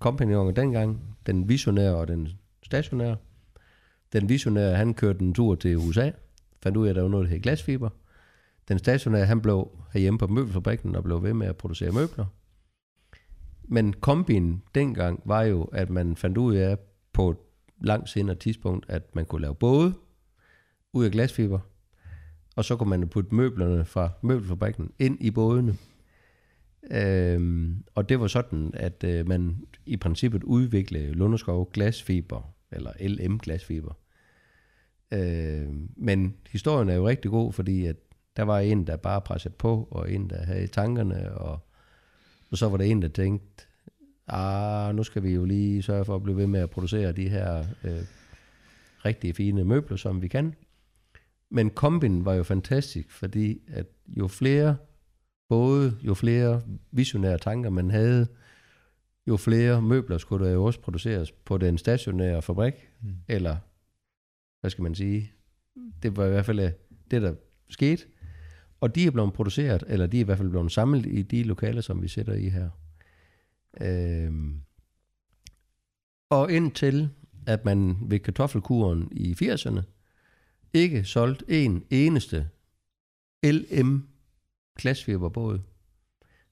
[0.00, 2.28] kompagnoner dengang, den visionære og den
[2.62, 3.16] stationære.
[4.12, 6.10] Den visionære, han kørte en tur til USA,
[6.62, 7.88] fandt ud af, at der var noget, der hed glasfiber.
[8.68, 12.24] Den stationære, han blev herhjemme på møbelfabrikken og blev ved med at producere møbler.
[13.64, 16.78] Men kombinen dengang var jo, at man fandt ud af
[17.12, 17.36] på et
[17.80, 19.94] langt senere tidspunkt, at man kunne lave både
[20.92, 21.58] ud af glasfiber,
[22.56, 25.76] og så kunne man putte møblerne fra møbelfabrikken ind i bådene.
[26.90, 33.38] Øhm, og det var sådan, at øh, man i princippet udviklede Lunderskov glasfiber, eller LM
[33.38, 33.92] glasfiber.
[35.12, 37.96] Øhm, men historien er jo rigtig god, fordi at
[38.36, 41.58] der var en, der bare pressede på, og en, der havde tankerne, og,
[42.50, 43.66] og så var der en, der tænkte,
[44.26, 47.28] ah, nu skal vi jo lige sørge for at blive ved med at producere de
[47.28, 48.02] her øh,
[49.04, 50.54] rigtig fine møbler, som vi kan.
[51.50, 54.76] Men kombinen var jo fantastisk, fordi at jo flere
[55.48, 58.26] både, jo flere visionære tanker man havde,
[59.26, 63.10] jo flere møbler skulle der jo også produceres på den stationære fabrik, Mm.
[63.28, 63.56] eller
[64.60, 65.32] hvad skal man sige,
[66.02, 66.70] det var i hvert fald øh,
[67.10, 67.34] det, der
[67.68, 68.02] skete.
[68.80, 71.42] Og de er blevet produceret, eller de er i hvert fald blevet samlet i de
[71.42, 72.70] lokaler, som vi sætter i her.
[73.80, 74.60] Øhm.
[76.30, 77.10] Og indtil,
[77.46, 79.82] at man ved kartoffelkuren i 80'erne,
[80.72, 82.48] ikke solgte en eneste
[83.44, 84.08] LM
[84.78, 85.60] glasfiberbåd,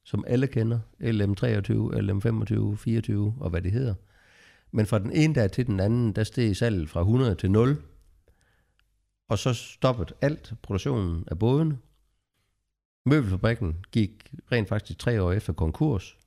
[0.05, 3.95] som alle kender, LM23, LM25, 24 og hvad det hedder.
[4.71, 7.83] Men fra den ene dag til den anden, der steg salget fra 100 til 0,
[9.29, 11.79] og så stoppede alt produktionen af bådene.
[13.07, 16.19] Møbelfabrikken gik rent faktisk tre år efter konkurs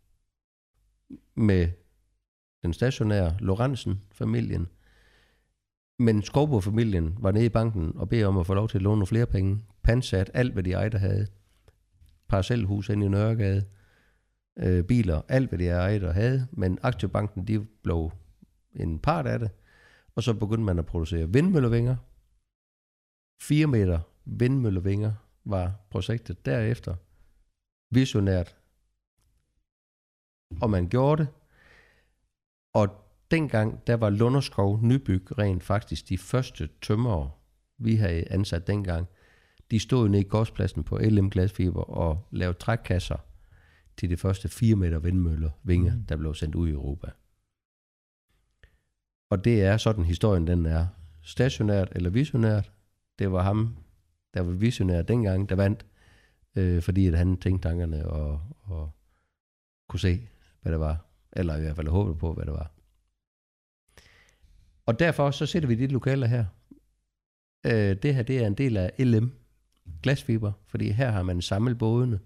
[1.36, 1.70] med
[2.64, 4.68] den stationære Lorentzen-familien.
[6.00, 8.96] Men Skovbo-familien var nede i banken og bed om at få lov til at låne
[8.96, 9.66] nogle flere penge.
[9.84, 11.28] Pansat alt, hvad de ejede havde.
[12.28, 13.66] Parcelhus inde i Nørregade.
[14.60, 16.48] Øh, biler, alt hvad de ejede og havde.
[16.52, 18.12] Men Aktiebanken, de blev
[18.76, 19.50] en part af det.
[20.16, 21.96] Og så begyndte man at producere vindmøllevinger.
[23.42, 25.14] 4 meter vindmøllevinger
[25.46, 26.96] var projektet derefter.
[27.92, 28.56] Visionært.
[30.62, 31.32] Og man gjorde det.
[32.74, 32.88] Og
[33.32, 37.32] dengang, der var Lunderskov Nybyg rent faktisk de første tømmerere,
[37.78, 39.08] vi havde ansat dengang.
[39.72, 43.18] De stod nede i gårdspladsen på LM Glasfiber og lavede trækkasser
[43.98, 46.04] til de første 4 meter vindmøller, vinger, mm.
[46.04, 47.12] der blev sendt ud i Europa.
[49.30, 50.88] Og det er sådan historien den er.
[51.22, 52.72] Stationært eller visionært,
[53.20, 53.78] det var ham,
[54.34, 55.86] der var visionær dengang, der vandt,
[56.56, 58.92] øh, fordi at han tænkte tankerne og, og
[59.90, 60.28] kunne se,
[60.66, 61.06] hvad det var.
[61.34, 62.72] Eller i hvert fald håbede på, hvad det var.
[64.86, 66.46] Og derfor så sætter vi de lokaler her.
[67.66, 69.32] Øh, det her, det er en del af LM
[70.04, 72.20] glasfiber, fordi her har man samlet bådene,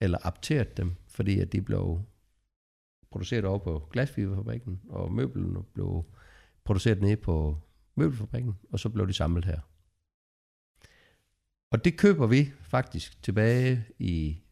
[0.00, 2.02] eller apteret dem, fordi at de blev
[3.10, 6.04] produceret over på glasfiberfabrikken, og møblerne blev
[6.64, 7.58] produceret nede på
[7.94, 9.60] møbelfabrikken, og så blev de samlet her.
[11.70, 14.42] Og det køber vi faktisk tilbage i,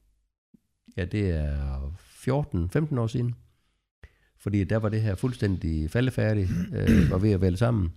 [0.97, 1.93] ja det er
[2.29, 3.35] 14-15 år siden.
[4.39, 7.93] Fordi der var det her fuldstændig faldefærdigt, øh, var ved at vælge sammen.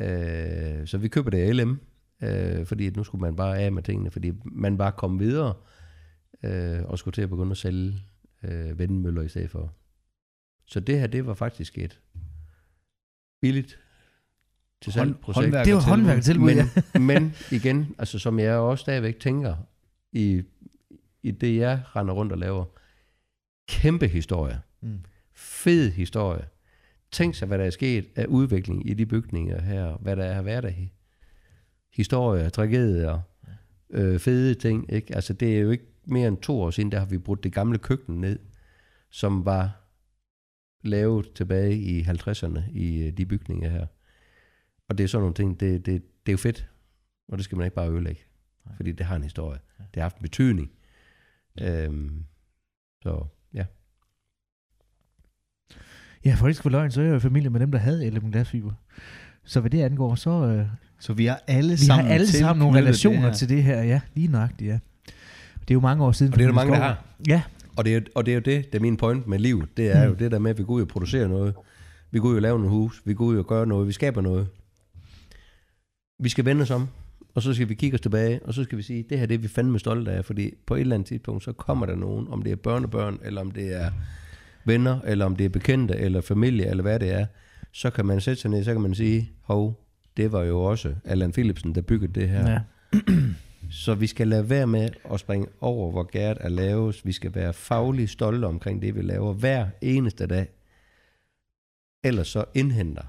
[0.00, 1.80] Øh, så vi køber det af LM,
[2.22, 5.54] øh, fordi nu skulle man bare af med tingene, fordi man bare kom videre
[6.44, 7.94] øh, og skulle til at begynde at sælge
[8.44, 9.72] øh, vindmøller i stedet for.
[10.66, 12.00] Så det her, det var faktisk et
[13.40, 13.78] billigt
[14.82, 15.54] til salg projekt.
[15.64, 16.98] Det var håndværkertilbud, Men, ja.
[17.14, 19.56] men igen, altså som jeg også stadigvæk tænker
[20.12, 20.42] i,
[21.22, 22.64] i det, jeg render rundt og laver,
[23.68, 24.60] kæmpe historie.
[24.80, 25.00] Mm.
[25.34, 26.44] Fed historie.
[27.12, 29.96] Tænk sig, hvad der er sket af udvikling i de bygninger her.
[29.96, 30.92] Hvad der har været af
[31.92, 33.20] historier, tragedier,
[33.90, 34.92] øh, fede ting.
[34.92, 35.14] Ikke?
[35.14, 37.52] Altså, det er jo ikke mere end to år siden, der har vi brudt det
[37.52, 38.38] gamle køkken ned,
[39.10, 39.80] som var
[40.84, 43.86] lavet tilbage i 50'erne i øh, de bygninger her.
[44.88, 46.68] Og det er sådan nogle ting, det, det, det er jo fedt,
[47.28, 48.22] og det skal man ikke bare ødelægge,
[48.76, 49.58] fordi det har en historie.
[49.78, 50.70] Det har haft en betydning.
[51.60, 52.24] Øhm,
[53.02, 53.26] så
[56.24, 56.34] ja.
[56.34, 58.72] For ikke løgn, så er jeg jo familie med dem, der havde LM Glasfiber.
[59.44, 60.66] Så hvad det angår, så øh,
[60.98, 63.34] Så vi har alle vi sammen har alle sammen nogle relationer det her.
[63.34, 63.82] til det her.
[63.82, 64.78] Ja, lige nøjagtigt, ja.
[65.60, 66.32] Det er jo mange år siden.
[66.32, 67.04] Og det er der mange, der har.
[67.28, 67.42] Ja,
[67.76, 69.68] Og det, er, og det er jo det, det er min point med livet.
[69.76, 70.08] Det er Mm.
[70.12, 71.54] jo det der med, at vi går ud og producerer noget.
[72.10, 73.02] Vi går ud og laver nogle hus.
[73.04, 73.86] Vi går ud og gør noget.
[73.86, 74.46] Vi skaber noget.
[76.20, 76.88] Vi skal vende os om.
[77.34, 78.40] Og så skal vi kigge os tilbage.
[78.44, 80.24] Og så skal vi sige, det her det er vi fandme stolte af.
[80.24, 82.28] Fordi på et eller andet tidspunkt, så kommer der nogen.
[82.28, 83.90] Om det er børnebørn, eller om det er
[84.68, 87.26] venner, eller om det er bekendte, eller familie, eller hvad det er.
[87.72, 89.84] Så kan man sætte sig ned, så kan man sige, hov,
[90.16, 92.50] det var jo også Allan Philipsen, der byggede det her.
[92.50, 92.60] ja.
[93.70, 97.06] Så vi skal lade være med at springe over, hvor gært er laves.
[97.06, 100.48] Vi skal være fagligt stolte omkring det, vi laver hver eneste dag.
[102.04, 103.02] Ellers så indhenter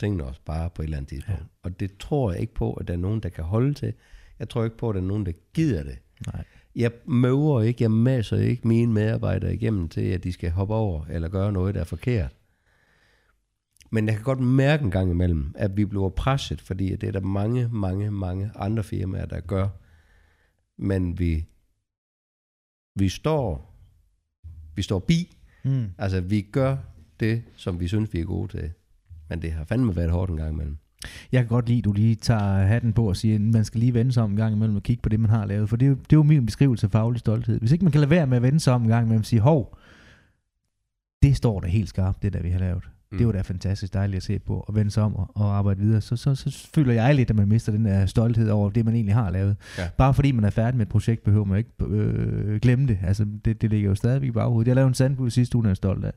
[0.00, 1.40] tingene os bare på et eller andet tidspunkt.
[1.40, 1.46] Ja.
[1.62, 3.92] Og det tror jeg ikke på, at der er nogen, der kan holde til.
[4.38, 5.98] Jeg tror ikke på, at der er nogen, der gider det.
[6.26, 6.44] Nej.
[6.76, 11.04] Jeg møver ikke, jeg masser ikke mine medarbejdere igennem til, at de skal hoppe over
[11.06, 12.36] eller gøre noget, der er forkert.
[13.90, 17.12] Men jeg kan godt mærke en gang imellem, at vi bliver presset, fordi det er
[17.12, 19.68] der mange, mange, mange andre firmaer, der gør.
[20.78, 21.46] Men vi,
[22.94, 23.74] vi står,
[24.76, 25.36] vi står bi.
[25.64, 25.86] Mm.
[25.98, 26.76] Altså, vi gør
[27.20, 28.72] det, som vi synes, vi er gode til.
[29.28, 30.76] Men det har fandme været hårdt en gang imellem.
[31.32, 33.80] Jeg kan godt lide, at du lige tager hatten på og siger, at man skal
[33.80, 35.68] lige vende sig om en gang imellem og kigge på det, man har lavet.
[35.68, 37.58] For det er jo, det er jo min beskrivelse af faglig stolthed.
[37.58, 39.26] Hvis ikke man kan lade være med at vende sig om en gang imellem og
[39.26, 39.78] sige, hov,
[41.22, 42.88] det står der helt skarpt, det der vi har lavet.
[43.12, 43.18] Mm.
[43.18, 45.80] Det var da fantastisk dejligt at se på og vende sig om og, og arbejde
[45.80, 46.00] videre.
[46.00, 48.94] Så, så, så føler jeg lidt, at man mister den der stolthed over det, man
[48.94, 49.56] egentlig har lavet.
[49.78, 49.88] Ja.
[49.98, 52.98] Bare fordi man er færdig med et projekt, behøver man ikke øh, glemme det.
[53.02, 54.68] Altså, det, det ligger jo stadigvæk i baghovedet.
[54.68, 56.12] Jeg lavede en sandbud sidste uge, den er jeg stolt af.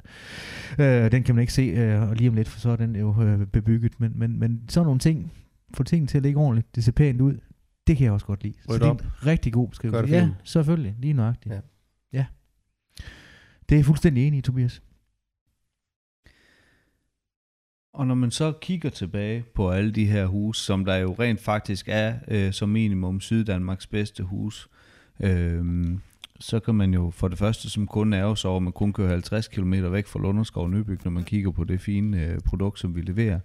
[0.80, 2.96] Øh, den kan man ikke se øh, og lige om lidt, for så er den
[2.96, 4.00] jo øh, bebygget.
[4.00, 5.32] Men, men, men sådan nogle ting,
[5.74, 7.38] få tingene til at ligge ordentligt, det ser pænt ud,
[7.88, 8.54] det kan jeg også godt lide.
[8.54, 10.16] Så Rydde det er en rigtig god beskrivelse.
[10.16, 10.96] Ja, selvfølgelig.
[11.00, 11.56] Lige nøjagtigt.
[11.56, 11.60] Ja.
[12.14, 12.26] ja.
[13.70, 14.82] Det er jeg fuldstændig enig i, Tobias.
[17.96, 21.41] Og når man så kigger tilbage på alle de her huse, som der jo rent
[21.41, 24.70] faktisk er øh, som minimum Syddanmarks bedste hus,
[25.20, 25.66] øh,
[26.39, 28.93] så kan man jo for det første som kunde ærge sig over, at man kun
[28.93, 32.80] kører 50 km væk fra Lunderskov Nybyg, når man kigger på det fine øh, produkt,
[32.80, 33.39] som vi leverer.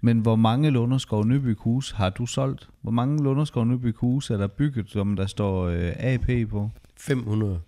[0.00, 2.68] Men hvor mange Lunderskov Nybyg hus har du solgt?
[2.82, 6.70] Hvor mange Lunderskov Nybyg hus er der bygget, som der står øh, AP på?
[6.96, 7.60] 500.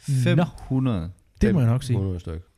[0.00, 1.10] 500.
[1.40, 1.96] Det må jeg nok sige.
[1.96, 2.53] 500 stykker.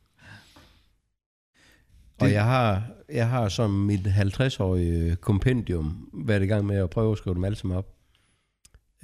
[2.21, 7.11] Og jeg har, jeg har som mit 50-årige kompendium været i gang med at prøve
[7.11, 7.93] at skrive dem alle sammen op.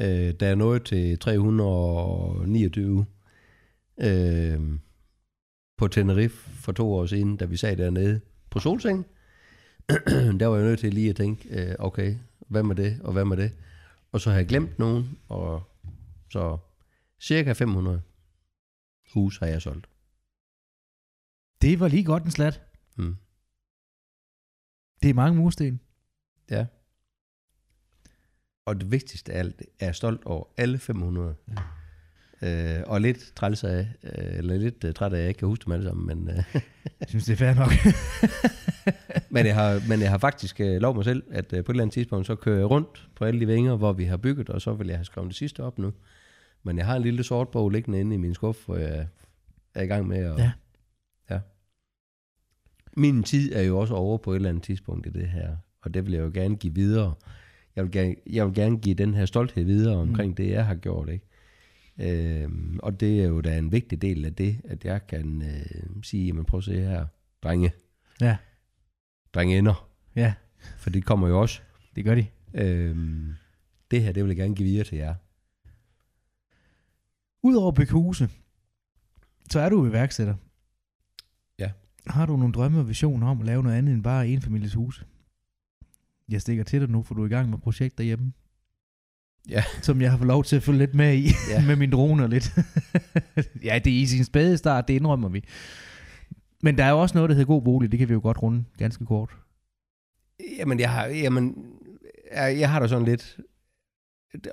[0.01, 3.05] Øh, der er noget til 329
[4.01, 4.59] øh,
[5.77, 9.05] på Tenerife for to år siden, da vi sad dernede på Solseng.
[10.39, 12.15] der var jeg nødt til lige at tænke, øh, okay,
[12.47, 13.51] hvad med det, og hvad med det?
[14.11, 15.63] Og så har jeg glemt nogen, og
[16.31, 16.57] så
[17.21, 18.01] cirka 500
[19.13, 19.87] hus har jeg solgt.
[21.61, 22.61] Det var lige godt en slat.
[22.95, 23.15] Mm.
[25.01, 25.79] Det er mange mursten.
[26.49, 26.65] Ja.
[28.65, 31.35] Og det vigtigste af alt, er jeg stolt over alle 500.
[31.47, 31.55] Ja.
[32.43, 35.47] Øh, og lidt træls af, øh, eller lidt øh, træt af, at jeg ikke kan
[35.47, 36.43] huske dem alle sammen, men, øh,
[36.99, 37.71] Jeg synes, det er fair nok.
[39.33, 41.73] men, jeg har, men jeg har faktisk øh, lov mig selv, at øh, på et
[41.73, 44.49] eller andet tidspunkt, så kører jeg rundt på alle de vinger, hvor vi har bygget,
[44.49, 45.93] og så vil jeg have skrevet det sidste op nu.
[46.63, 49.07] Men jeg har en lille sort bog liggende inde i min skuffe, hvor jeg
[49.75, 50.37] er i gang med at...
[50.37, 50.51] Ja.
[52.97, 55.93] Min tid er jo også over på et eller andet tidspunkt i det her, og
[55.93, 57.13] det vil jeg jo gerne give videre.
[57.75, 60.35] Jeg vil gerne, jeg vil gerne give den her stolthed videre omkring mm.
[60.35, 61.09] det, jeg har gjort.
[61.09, 61.25] Ikke?
[61.99, 66.03] Øhm, og det er jo da en vigtig del af det, at jeg kan øh,
[66.03, 67.05] sige, jamen prøv at se her,
[67.43, 67.71] drenge,
[68.21, 68.37] ja,
[69.33, 70.33] drenge ender, ja,
[70.77, 71.61] for det kommer jo også.
[71.95, 72.25] det gør de.
[72.53, 73.33] Øhm,
[73.91, 75.15] det her, det vil jeg gerne give videre til jer.
[77.43, 78.29] Udover at bygge huse,
[79.49, 80.35] så er du iværksætter.
[82.07, 84.73] Har du nogle drømme og visioner om at lave noget andet end bare en families
[84.73, 85.05] hus?
[86.29, 88.33] Jeg stikker til dig nu, for du er i gang med projekter hjemme.
[89.49, 89.63] Ja.
[89.81, 91.65] Som jeg har fået lov til at følge lidt med i, Ja.
[91.67, 92.55] med min drone og lidt.
[93.67, 95.43] ja, det er i sin spæde start, det indrømmer vi.
[96.61, 98.43] Men der er jo også noget, der hedder god bolig, det kan vi jo godt
[98.43, 99.29] runde ganske kort.
[100.57, 101.65] Jamen, jeg har, jamen,
[102.33, 103.39] jeg, jeg har da sådan lidt,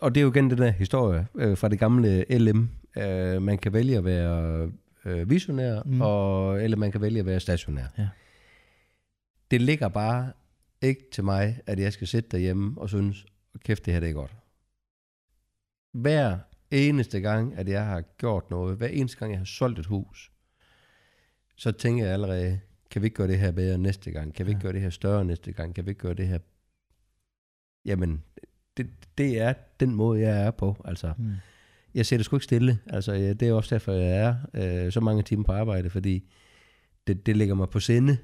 [0.03, 2.69] og det er jo igen den der historie øh, fra det gamle LM.
[2.99, 4.71] Øh, man kan vælge at være
[5.05, 5.91] øh, visionær, Mm.
[5.95, 6.01] mm.
[6.01, 7.87] og, eller man kan vælge at være stationær.
[7.99, 8.09] Ja.
[9.51, 10.33] Det ligger bare
[10.83, 13.27] ikke til mig, at jeg skal sidde derhjemme og synes,
[13.65, 14.37] kæft, det her det er godt.
[15.93, 16.39] Hver
[16.71, 20.33] eneste gang, at jeg har gjort noget, hver eneste gang, jeg har solgt et hus,
[21.57, 24.35] så tænker jeg allerede, kan vi ikke gøre det her bedre næste gang?
[24.35, 24.63] Kan vi ikke Ja.
[24.63, 25.75] gøre det her større næste gang?
[25.75, 26.39] Kan vi ikke gøre det her...
[27.85, 28.25] Jamen,
[28.77, 30.83] det, det er den måde, jeg er på.
[30.85, 31.35] Altså, Hmm.
[31.95, 32.78] Jeg sætter sgu ikke stille.
[32.86, 36.30] Altså, ja, det er også derfor, jeg er øh, så mange timer på arbejde, fordi
[37.07, 38.18] det, det ligger mig på sinde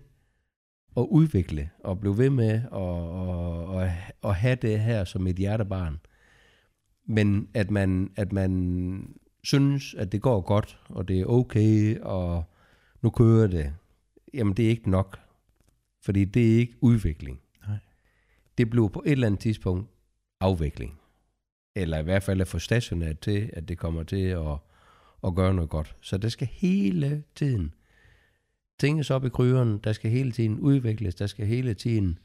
[0.96, 3.90] at udvikle og blive ved med at, og, og,
[4.22, 5.98] og have det her som et hjertebarn.
[7.08, 9.14] Men at man, at man
[9.44, 12.44] synes, at det går godt, og det er okay, og
[13.02, 13.74] nu kører det,
[14.34, 15.18] jamen det er ikke nok.
[16.02, 17.40] Fordi det er ikke udvikling.
[17.68, 17.76] Nej.
[18.58, 19.90] Det bliver på et eller andet tidspunkt
[20.40, 21.00] afvikling.
[21.76, 24.58] Eller i hvert fald at få stationært til, at det kommer til at,
[25.24, 25.96] at gøre noget godt.
[26.00, 27.74] Så det skal hele tiden
[28.78, 32.18] tænkes op i kryderen, der skal hele tiden udvikles, der skal hele tiden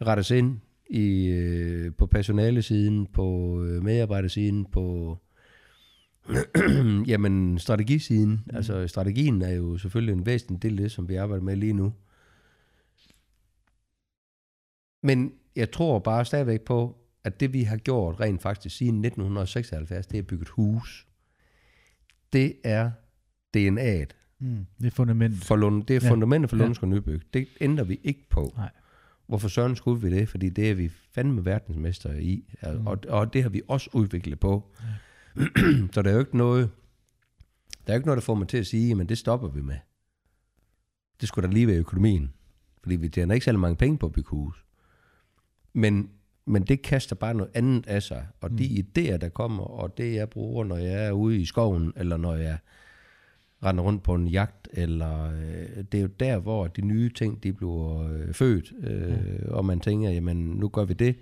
[0.00, 5.18] rettes ind i, øh, på personalesiden, på øh, medarbejdersiden, på
[7.06, 8.30] jamen, strategisiden.
[8.30, 8.56] Mm.
[8.56, 11.72] Altså strategien er jo selvfølgelig en væsentlig del af det, som vi arbejder med lige
[11.72, 11.92] nu.
[15.02, 16.96] Men jeg tror bare stadigvæk på,
[17.28, 21.06] at det vi har gjort rent faktisk siden 1976, det er bygget hus.
[22.32, 22.90] Det er
[23.56, 24.66] DNA'et Hmm.
[24.78, 25.44] Det er fundamentet.
[25.44, 26.10] for Lund, det er Ja.
[26.12, 26.86] fundamentet for Ja.
[26.86, 27.20] Nybyg.
[27.34, 28.52] Det ændrer vi ikke på.
[28.56, 28.70] Nej.
[29.26, 30.28] Hvorfor søren skulle vi det?
[30.28, 32.44] Fordi det er vi fandme verdensmester i.
[32.62, 32.78] Mm.
[32.78, 32.86] Mm.
[32.86, 34.70] Og, og det har vi også udviklet på.
[35.36, 35.44] Ja.
[35.92, 36.70] Så der er jo ikke noget,
[37.86, 39.60] der er jo ikke noget, der får mig til at sige, men det stopper vi
[39.60, 39.76] med.
[41.20, 42.32] Det skulle da lige være økonomien.
[42.82, 44.64] Fordi vi tjener ikke særlig mange penge på at bygge hus.
[45.72, 46.10] Men,
[46.48, 48.26] men det kaster bare noget andet af sig.
[48.40, 51.92] Og de idéer, der kommer, og det jeg bruger, når jeg er ude i skoven,
[51.96, 52.58] eller når jeg
[53.64, 57.42] render rundt på en jagt, eller øh, det er jo der, hvor de nye ting,
[57.42, 61.16] de bliver øh, født, øh, og man tænker, jamen nu gør vi det,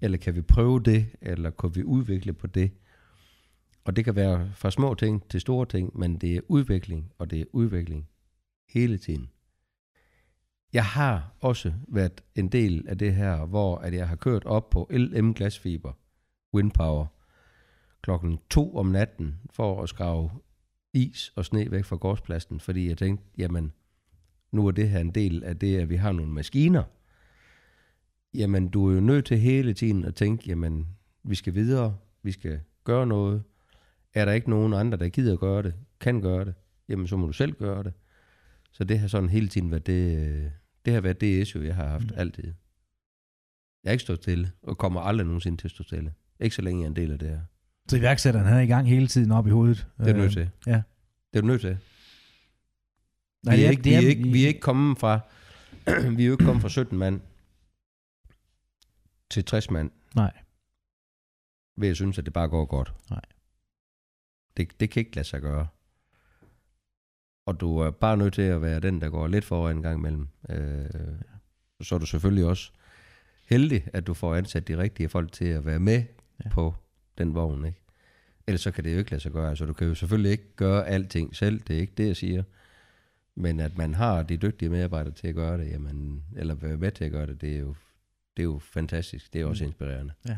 [0.00, 2.70] eller kan vi prøve det, eller kan vi udvikle på det.
[3.84, 7.30] Og det kan være fra små ting til store ting, men det er udvikling, og
[7.30, 8.08] det er udvikling
[8.68, 9.28] hele tiden.
[10.72, 14.70] Jeg har også været en del af det her, hvor at jeg har kørt op
[14.70, 15.92] på LM glasfiber,
[16.54, 17.06] windpower,
[18.02, 20.30] klokken 2 om natten, for at skrave
[20.94, 23.72] is og sne væk fra gårdspladsen, fordi jeg tænkte, jamen,
[24.52, 26.84] nu er det her en del af det, at vi har nogle maskiner.
[28.34, 30.86] Jamen, du er jo nødt til hele tiden at tænke, jamen,
[31.22, 33.42] vi skal videre, vi skal gøre noget.
[34.14, 36.54] Er der ikke nogen andre, der gider at gøre det, kan gøre det,
[36.88, 37.92] jamen, så må du selv gøre det.
[38.72, 40.50] Så det har sådan hele tiden været det, øh,
[40.84, 42.16] det har været det issue, jeg har haft mm.
[42.16, 42.44] altid.
[43.84, 46.14] Jeg har ikke stået stille, og kommer aldrig nogensinde til at stå stille.
[46.40, 47.40] Ikke så længe jeg er en del af det her.
[47.88, 49.86] Så iværksætteren han er i gang hele tiden op i hovedet.
[49.98, 50.50] Det er du nødt til.
[50.66, 50.82] ja.
[51.32, 51.78] Det er du nødt til.
[53.42, 55.20] Nej, vi, er ikke, vi, er ikke, vi er ikke kommet fra
[56.16, 57.20] vi er ikke kommet fra 17 mand
[59.30, 59.90] til 60 mand.
[60.14, 60.32] Nej.
[61.76, 62.94] Ved at synes, at det bare går godt.
[63.10, 63.20] Nej.
[64.56, 65.66] Det, det kan ikke lade sig gøre.
[67.50, 69.98] Og du er bare nødt til at være den, der går lidt foran en gang
[69.98, 70.28] imellem.
[70.50, 70.86] Øh,
[71.82, 72.70] så er du selvfølgelig også
[73.46, 76.02] heldig, at du får ansat de rigtige folk til at være med
[76.44, 76.48] Ja.
[76.50, 76.74] på
[77.18, 77.64] den vogn.
[77.64, 77.78] Ikke?
[78.46, 79.48] Ellers så kan det jo ikke lade sig gøre.
[79.48, 81.60] Altså, du kan jo selvfølgelig ikke gøre alting selv.
[81.60, 82.42] Det er ikke det, jeg siger.
[83.34, 86.90] Men at man har de dygtige medarbejdere til at gøre det, jamen, eller være med
[86.90, 87.74] til at gøre det, det er jo,
[88.36, 89.32] det er jo fantastisk.
[89.32, 89.68] Det er også Mm.
[89.68, 90.12] inspirerende.
[90.28, 90.36] Ja.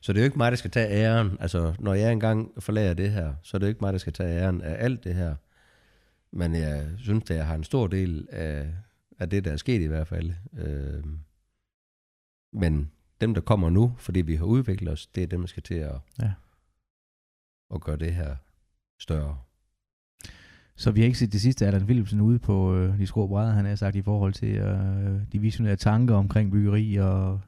[0.00, 1.36] Så det er jo ikke mig, der skal tage æren.
[1.40, 4.12] Altså, når jeg engang forlader det her, så er det jo ikke mig, der skal
[4.12, 5.34] tage æren af alt det her.
[6.36, 8.74] Men jeg synes, at jeg har en stor del af,
[9.18, 10.32] af det, der er sket i hvert fald.
[10.58, 11.04] Øh,
[12.52, 15.62] men dem, der kommer nu, fordi vi har udviklet os, det er dem, der skal
[15.62, 16.32] til at, Ja.
[17.74, 18.36] at gøre det her
[18.98, 19.38] større.
[20.76, 23.26] Så vi har ikke set det sidste af Allan Philipsen ude på øh, de skrå
[23.26, 27.40] brædder, han har sagt, i forhold til øh, de visionære tanker omkring byggeri og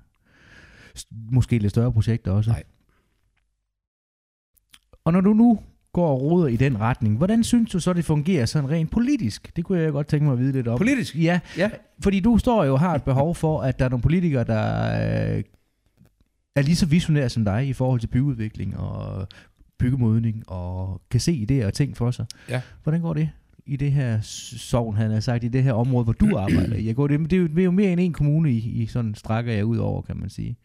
[1.11, 2.51] måske lidt større projekter også.
[2.51, 2.62] Nej.
[5.05, 5.62] Og når du nu
[5.97, 9.57] går og roder i den retning, hvordan synes du så, det fungerer sådan rent politisk?
[9.57, 10.78] Det kunne jeg godt tænke mig at vide lidt om.
[10.78, 11.16] Politisk?
[11.16, 11.70] Ja, Ja.
[12.01, 14.62] fordi du står jo og har et behov for, at der er nogle politikere, der
[15.36, 15.42] øh,
[16.57, 19.26] er lige så visionær som dig i forhold til byudvikling og
[19.78, 22.26] byggemodning og kan se idéer og ting for sig.
[22.49, 22.61] Ja.
[22.82, 23.28] Hvordan går det
[23.66, 26.86] i det her sovn, han har sagt, i det her område, hvor du arbejder i?
[26.86, 28.86] Jeg går, det, det, er jo, det er jo mere end en kommune, I, I
[28.86, 30.57] sådan strækker jer ud over, kan man sige.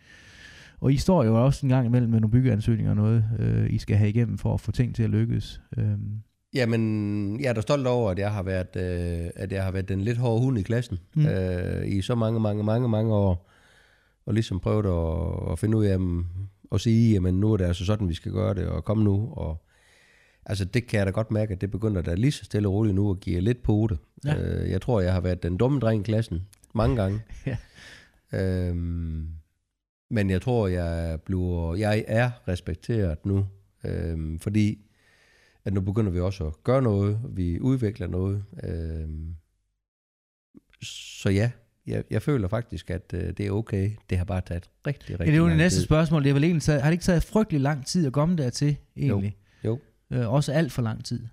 [0.82, 3.78] Og I står jo også en gang imellem med nogle byggeansøgninger og noget, øh, I
[3.78, 5.62] skal have igennem for at få ting til at lykkes.
[5.78, 6.22] Øhm,
[6.54, 9.90] Jamen, jeg er da stolt over, at jeg har været, øh, at jeg har været
[9.90, 11.22] den lidt hårde hund i klassen Mm.
[11.22, 11.28] mm.
[11.28, 13.50] øh, i så mange, mange, mange, mange år.
[14.26, 16.28] Og ligesom prøvet at, at finde ud af jamen,
[16.72, 19.30] at sige, jamen nu er det altså sådan, vi skal gøre det, og kom nu.
[19.34, 19.66] Og,
[20.46, 22.74] altså det kan jeg da godt mærke, at det begynder da lige så stille og
[22.74, 23.98] roligt nu at give lidt på det.
[24.26, 24.36] Ja.
[24.64, 26.42] Øh, jeg tror, jeg har været den dumme dreng i klassen
[26.76, 27.20] mange gange.
[28.34, 28.68] Ja.
[28.70, 29.28] øhm,
[30.12, 33.46] men jeg tror, jeg, bliver, jeg er respekteret nu,
[33.86, 34.78] øhm, fordi
[35.66, 38.44] at nu begynder vi også at gøre noget, vi udvikler noget.
[38.64, 39.36] Øhm,
[41.22, 41.52] så ja,
[41.88, 43.92] jeg, jeg føler faktisk, at øh, det er okay.
[44.10, 45.86] Det har bare taget rigtig, rigtig Ja, det er jo det næste tid.
[45.86, 46.24] spørgsmål.
[46.24, 48.76] Det er vel egentlig taget, har det ikke taget frygtelig lang tid at komme dertil,
[48.98, 49.38] egentlig?
[49.66, 49.80] jo.
[50.12, 51.28] Øh, også alt for lang tid.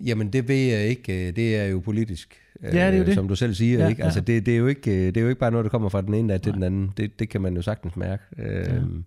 [0.00, 1.28] Jamen det ved jeg ikke.
[1.28, 3.14] øh, Det er jo politisk, øh, Ja, det er jo det.
[3.14, 3.78] som du selv siger.
[3.78, 4.00] Ja, Ja, ikke?
[4.00, 4.04] ja.
[4.04, 5.88] Altså det, det, er jo ikke, øh, det er jo ikke bare noget, der kommer
[5.88, 6.56] fra den ene dag til Nej.
[6.56, 6.92] den anden.
[6.96, 8.22] Det, det kan man jo sagtens mærke.
[8.38, 8.76] Ja.
[8.76, 9.04] Øhm,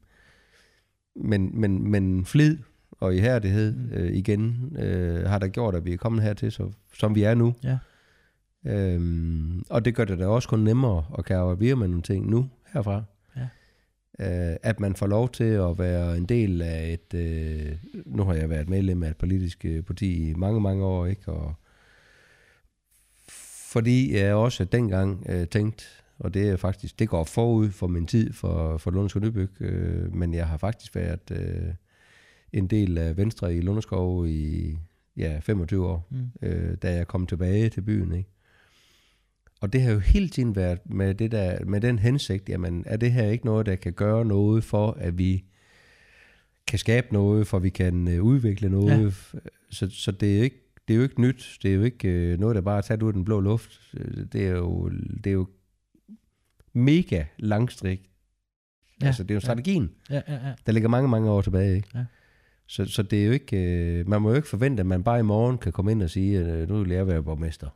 [1.16, 2.58] men, men, men flid
[2.92, 3.90] og ihærdighed Mm.
[3.94, 7.34] øh, igen øh, har der gjort, at vi er kommet hertil, så, som vi er
[7.36, 7.54] nu.
[7.64, 7.78] Ja.
[8.66, 12.30] Øhm, og det gør det da også kun nemmere at kan arbejde med nogle ting
[12.30, 13.04] nu herfra.
[13.38, 14.52] Ja.
[14.52, 17.20] Øh, at man får lov til at være en del af et...
[17.20, 17.72] Øh,
[18.06, 21.32] nu har jeg været medlem af et politisk øh, parti i mange, mange år, ikke?
[21.32, 21.54] Og
[23.76, 25.84] fordi jeg også dengang øh, tænkte,
[26.20, 30.14] og det er faktisk, det går forud for min tid for, for Lunderskov Nybyg, øh,
[30.14, 31.74] men jeg har faktisk været øh,
[32.54, 34.78] en del af Venstre i Lunderskov i
[35.18, 36.48] ja, 25 år Mm.
[36.48, 38.14] øh, da jeg kom tilbage til byen.
[38.16, 38.30] Ikke?
[39.62, 42.98] Og det har jo hele tiden været med, det der, med den hensigt, jamen er
[42.98, 45.44] det her ikke noget, der kan gøre noget for, at vi
[46.68, 49.32] kan skabe noget, for vi kan øh, udvikle noget.
[49.34, 49.40] Ja.
[49.70, 51.58] Så, så det, er ikke, det er jo ikke nyt.
[51.64, 53.92] Det er jo ikke øh, noget, der bare er taget ud af den blå luft.
[54.34, 54.90] Det er jo,
[55.24, 55.48] det er jo
[56.74, 58.10] mega langstrik.
[59.02, 59.08] Ja.
[59.08, 59.92] Altså, det er jo strategien.
[60.10, 60.54] Ja, ja, ja.
[60.66, 61.88] Der ligger mange, mange år tilbage, ikke?
[61.96, 62.06] Ja.
[62.68, 65.20] Så, så det er jo ikke, øh, man må jo ikke forvente, at man bare
[65.20, 67.70] i morgen kan komme ind og sige, at øh, nu vil jeg være borgmester.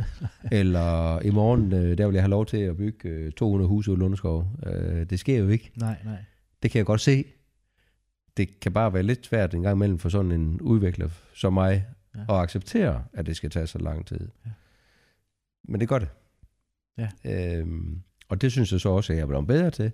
[0.52, 3.92] Eller i morgen, øh, der vil jeg have lov til at bygge øh, 200 huse
[3.92, 4.46] i Lundeskov.
[4.66, 5.72] Øh, det sker jo ikke.
[5.76, 6.24] Nej, nej.
[6.62, 7.24] Det kan jeg godt se.
[8.36, 11.86] Det kan bare være lidt svært en gang imellem for sådan en udvikler som mig
[12.16, 12.20] Ja.
[12.20, 14.28] at acceptere, at det skal tage så lang tid.
[14.46, 14.50] Ja.
[15.64, 16.08] Men det gør det.
[16.98, 17.08] Ja.
[17.24, 19.92] Øhm, og det synes jeg så også, at jeg er blevet bedre til.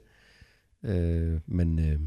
[0.82, 2.00] Øh, men, øh,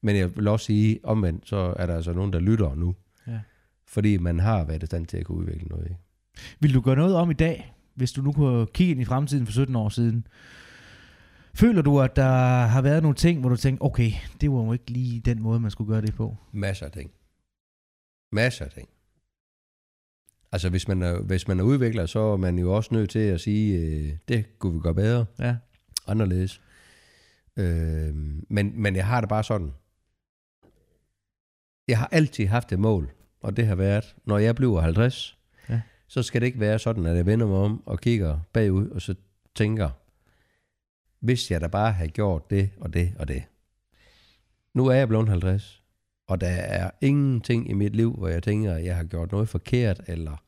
[0.00, 2.94] men jeg vil også sige, omvendt, så er der altså nogen, der lytter nu.
[3.26, 3.40] Ja.
[3.86, 5.84] Fordi man har været i stand til at kunne udvikle noget.
[5.84, 6.00] Ikke?
[6.60, 9.46] Vil du gøre noget om i dag, hvis du nu kunne kigge ind i fremtiden
[9.46, 10.26] for 17 år siden?
[11.54, 12.32] Føler du, at der
[12.66, 15.60] har været nogle ting, hvor du tænker, okay, det var jo ikke lige den måde,
[15.60, 16.36] man skulle gøre det på?
[16.52, 17.10] Masser af ting.
[18.32, 18.88] Masser af ting.
[20.52, 23.18] Altså hvis man er, hvis man er udvikler, så er man jo også nødt til
[23.18, 25.56] at sige, øh, det kunne vi gøre bedre, Ja.
[26.06, 26.60] anderledes.
[27.56, 28.14] Øh,
[28.48, 29.72] men, men jeg har det bare sådan.
[31.88, 33.10] Jeg har altid haft et mål,
[33.40, 35.80] og det har været, når jeg bliver 50, Ja.
[36.08, 39.02] så skal det ikke være sådan, at jeg vender mig om og kigger bagud, og
[39.02, 39.14] så
[39.54, 39.90] tænker,
[41.20, 43.42] hvis jeg da bare havde gjort det og det og det.
[44.74, 45.81] Nu er jeg blevet 50,
[46.32, 49.48] og der er ingenting i mit liv, hvor jeg tænker, at jeg har gjort noget
[49.48, 50.44] forkert, eller,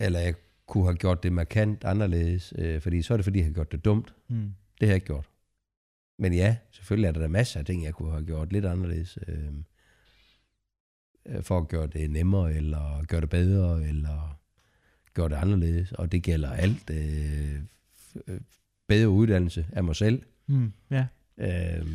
[0.00, 0.34] eller jeg
[0.66, 3.72] kunne have gjort det markant anderledes, øh, fordi så er det, fordi jeg har gjort
[3.72, 4.14] det dumt.
[4.28, 4.54] Mm.
[4.80, 5.28] Det har jeg ikke gjort.
[6.18, 9.18] Men ja, selvfølgelig er der da masser af ting, jeg kunne have gjort lidt anderledes.
[9.28, 9.52] Øh,
[11.26, 14.40] øh, for at gøre det nemmere, eller gøre det bedre, eller
[15.14, 15.92] gøre det anderledes.
[15.92, 16.90] Og det gælder alt.
[16.90, 17.60] Øh,
[18.26, 18.40] øh,
[18.86, 20.22] bedre uddannelse af mig selv.
[20.46, 20.72] Mm.
[20.90, 21.06] Ja.
[21.38, 21.86] Øh,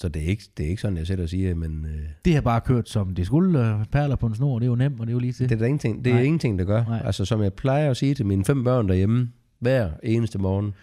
[0.00, 2.34] så det er, ikke, det er ikke sådan, jeg sætter og siger, men øh, Det
[2.34, 5.00] har bare kørt som det skulle, øh, perler på en snor, det er jo nemt,
[5.00, 5.48] og det er jo lige til.
[5.48, 6.20] det er der ingenting, det Nej.
[6.20, 6.84] er ingenting, der gør.
[6.84, 7.02] Nej.
[7.04, 10.74] Altså som jeg plejer at sige til mine fem børn derhjemme, hver eneste morgen,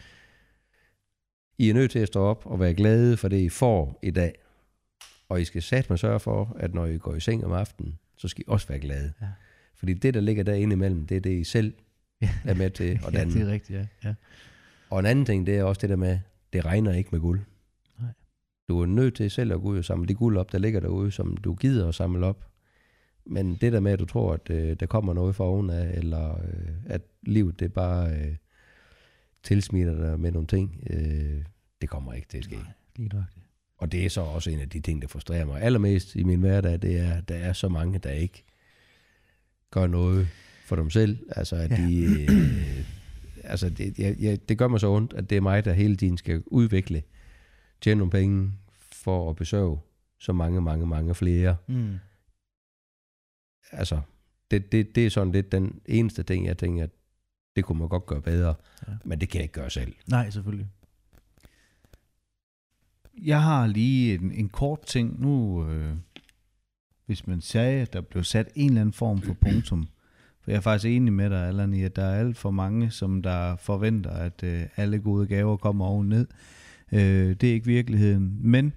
[1.58, 4.12] I er nødt til at stå op og være glade for det, I får i
[4.12, 4.34] dag.
[5.30, 8.28] Og I skal satme sørge for, at når I går i seng om aftenen, så
[8.28, 9.14] skal I også være glade.
[9.22, 9.28] Ja.
[9.76, 11.74] Fordi det, der ligger derinde imellem, det er det, I selv
[12.22, 12.30] Ja.
[12.46, 13.00] er med til.
[13.04, 13.34] Og, ja, danne.
[13.34, 13.86] det er rigtigt, ja.
[14.10, 14.14] ja.
[14.90, 16.20] og en anden ting, det er også det der med,
[16.54, 17.40] det regner ikke med guld.
[18.68, 20.80] Du er nødt til selv at gå ud og samle det guld op, der ligger
[20.80, 22.46] derude, som du gider at samle op.
[23.26, 25.98] Men det der med, at du tror, at øh, der kommer noget fra oven af,
[25.98, 28.36] eller øh, at livet det bare øh,
[29.44, 31.44] tilsmitter dig med nogle ting, øh,
[31.82, 32.56] det kommer ikke til at ske.
[32.56, 32.64] Nej,
[32.96, 33.24] lige nok.
[33.78, 36.40] Og det er så også en af de ting, der frustrerer mig allermest i min
[36.40, 38.44] hverdag, det er, at der er så mange, der ikke
[39.72, 40.28] gør noget
[40.66, 41.18] for dem selv.
[41.36, 41.76] Altså, at ja.
[41.76, 42.22] de...
[42.22, 42.86] Øh,
[43.44, 45.96] altså det, jeg, jeg, det gør mig så ondt, at det er mig, der hele
[45.96, 47.04] tiden skal udvikle,
[47.82, 48.52] tjene nogle penge
[48.92, 49.78] for at besøge
[50.20, 51.56] så mange, mange, mange flere.
[51.68, 51.96] Mm.
[53.72, 54.02] Altså,
[54.52, 56.90] det, det, det er sådan lidt den eneste ting, jeg tænker, at
[57.56, 58.56] det kunne man godt gøre bedre,
[58.88, 58.94] Ja.
[59.06, 59.94] men det kan jeg ikke gøre selv.
[60.08, 60.68] Nej, selvfølgelig.
[63.24, 65.22] Jeg har lige en, en kort ting.
[65.22, 65.96] Nu, øh,
[67.06, 69.88] hvis man sagde, at der blev sat en eller anden form for punktum.
[70.42, 72.92] For jeg er faktisk enig med dig, Allan, i, at der er alt for mange,
[72.92, 76.28] som der forventer, at øh, alle gode gaver kommer oven ned.
[76.96, 78.38] Øh, det er ikke virkeligheden.
[78.42, 78.74] Men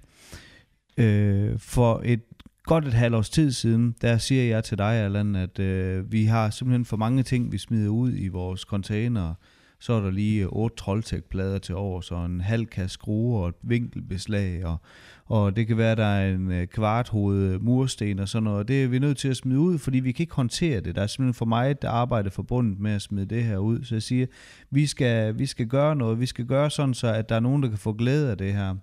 [0.97, 2.21] øh, for et
[2.63, 6.25] godt et halvt års tid siden, der siger jeg til dig, Allan, at øh, vi
[6.25, 9.33] har simpelthen for mange ting, vi smider ud i vores container.
[9.79, 13.49] Så er der lige øh, otte troldtækplader til over, så en halv kasse skruer og
[13.49, 14.77] et vinkelbeslag, og,
[15.25, 18.67] og det kan være, der er en øh, kvarthoved øh, mursten og sådan noget.
[18.67, 20.95] Det er vi nødt til at smide ud, fordi vi kan ikke håndtere det.
[20.95, 23.83] Der er simpelthen for mig der arbejde forbundet med at smide det her ud.
[23.83, 24.25] Så jeg siger,
[24.69, 26.19] vi skal, vi skal gøre noget.
[26.19, 28.53] Vi skal gøre sådan, så at der er nogen, der kan få glæde af det
[28.53, 28.75] her.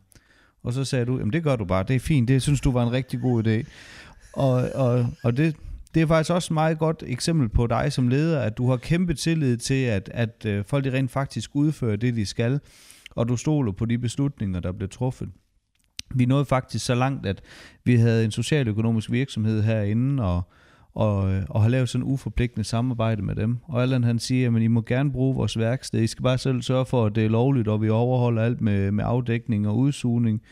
[0.62, 2.72] Og så sagde du, jamen det gør du bare, det er fint, det synes du
[2.72, 3.64] var en rigtig god idé.
[4.32, 5.56] Og, og, og det,
[5.96, 8.76] det er faktisk også et meget godt eksempel på dig som leder, at du har
[8.76, 12.60] kæmpe tillid til, at, at øh, folk de rent faktisk udfører det, de skal,
[13.10, 15.28] og du stoler på de beslutninger, der bliver truffet.
[16.14, 17.42] Vi nåede faktisk så langt, at
[17.84, 20.42] vi havde en socialøkonomisk virksomhed herinde, og,
[20.94, 23.58] og, øh, og har lavet sådan en uforpligtende samarbejde med dem.
[23.62, 26.00] Og Allan han siger, at I må gerne bruge vores værksted.
[26.00, 28.92] I skal bare selv sørge for, at det er lovligt, og vi overholder alt med,
[28.92, 30.42] med afdækning og udsugning.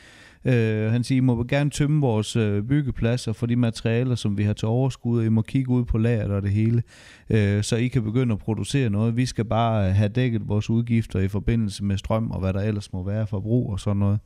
[0.45, 4.43] Øh, han siger, I må gerne tømme vores øh, byggepladser for de materialer, som vi
[4.43, 6.83] har til overskud, og I må kigge ud på lageret og det hele,
[7.31, 9.17] øh, så I kan begynde at producere noget.
[9.17, 12.61] Vi skal bare øh, have dækket vores udgifter i forbindelse med strøm og hvad der
[12.61, 14.19] ellers må være for brug og sådan noget.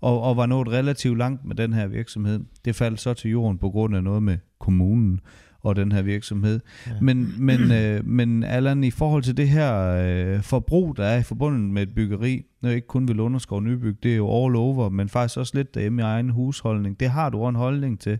[0.00, 2.40] Og, og var nået relativt langt med den her virksomhed.
[2.64, 5.20] Det faldt så til jorden på grund af noget med kommunen
[5.62, 6.60] og den her virksomhed.
[6.86, 6.92] Ja.
[7.00, 11.22] Men, men, øh, men Allan, i forhold til det her øh, forbrug, der er i
[11.22, 14.88] forbundet med et byggeri, når ikke kun vil underskov nybyg, det er jo all over,
[14.88, 17.00] men faktisk også lidt derhjemme i egen husholdning.
[17.00, 18.18] Det har du en holdning til,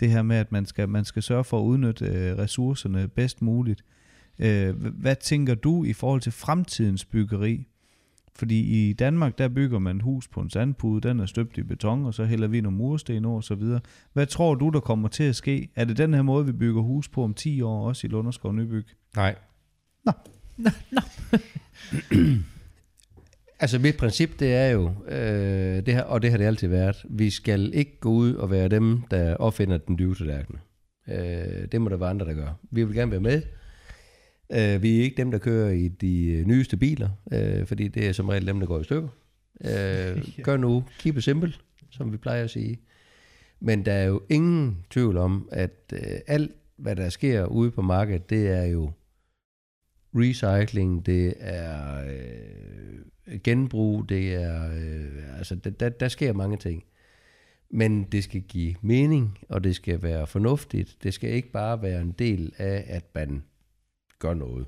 [0.00, 3.42] det her med, at man skal, man skal sørge for at udnytte øh, ressourcerne bedst
[3.42, 3.84] muligt.
[4.38, 7.66] Øh, hvad tænker du i forhold til fremtidens byggeri?
[8.36, 11.62] Fordi i Danmark, der bygger man et hus på en sandpude, den er støbt i
[11.62, 13.80] beton, og så hælder vi nogle mursten over og så videre.
[14.12, 15.68] Hvad tror du, der kommer til at ske?
[15.76, 18.54] Er det den her måde, vi bygger hus på om 10 år, også i Lunderskov
[18.54, 18.86] Nybyg?
[19.16, 19.34] Nej.
[20.04, 20.12] Nå.
[20.56, 21.00] Nå, nå.
[23.60, 26.96] Altså mit princip, det er jo, øh, det her, og det har det altid været,
[27.10, 30.58] vi skal ikke gå ud og være dem, der opfinder den dybe tallerken.
[31.08, 32.58] Øh, det må der være andre, der gør.
[32.70, 33.42] Vi vil gerne være med.
[34.52, 38.08] Øh, vi er ikke dem, der kører i de øh, nyeste biler, øh, fordi det
[38.08, 39.08] er som regel dem, der går i stykker.
[39.64, 41.52] Øh, gør nu, keep it simple,
[41.90, 42.78] som vi plejer at sige.
[43.60, 47.82] Men der er jo ingen tvivl om, at øh, alt, hvad der sker ude på
[47.82, 48.92] markedet, det er jo
[50.14, 56.84] recycling, det er øh, genbrug, det er, øh, altså der, der, der sker mange ting.
[57.70, 60.96] Men det skal give mening, og det skal være fornuftigt.
[61.02, 63.42] Det skal ikke bare være en del af, at man
[64.24, 64.66] gør noget.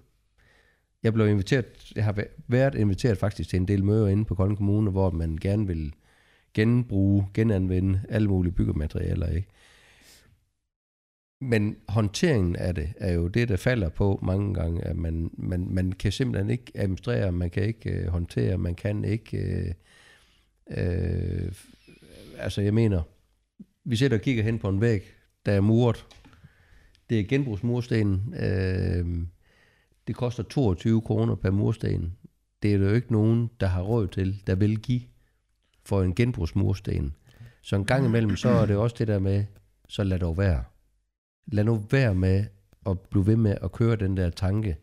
[1.02, 4.56] Jeg blev inviteret, jeg har været inviteret faktisk til en del møder inde på Kolding
[4.56, 5.92] Kommune, hvor man gerne vil
[6.54, 9.48] genbruge, genanvende alle mulige byggematerialer, ikke?
[11.40, 15.66] Men håndteringen af det er jo det, der falder på mange gange, at man, man,
[15.70, 19.38] man kan simpelthen ikke administrere, man kan ikke øh, håndtere, man kan ikke...
[19.38, 19.74] Øh,
[20.70, 21.52] øh,
[22.38, 23.02] altså jeg mener,
[23.84, 25.02] vi sætter og kigger hen på en væg,
[25.46, 26.06] der er muret.
[27.10, 28.34] Det er genbrugsmurstenen.
[28.34, 29.26] Øh,
[30.06, 32.16] det koster 22 kroner per mursten.
[32.62, 35.02] Det er der jo ikke nogen, der har råd til, der vil give
[35.84, 37.14] for en genbrugsmursten.
[37.62, 39.44] Så en gang imellem, så er det også det der med,
[39.88, 40.64] så lad dog være.
[41.46, 42.44] Lad nu være med
[42.86, 44.76] at blive ved med at køre den der tanke,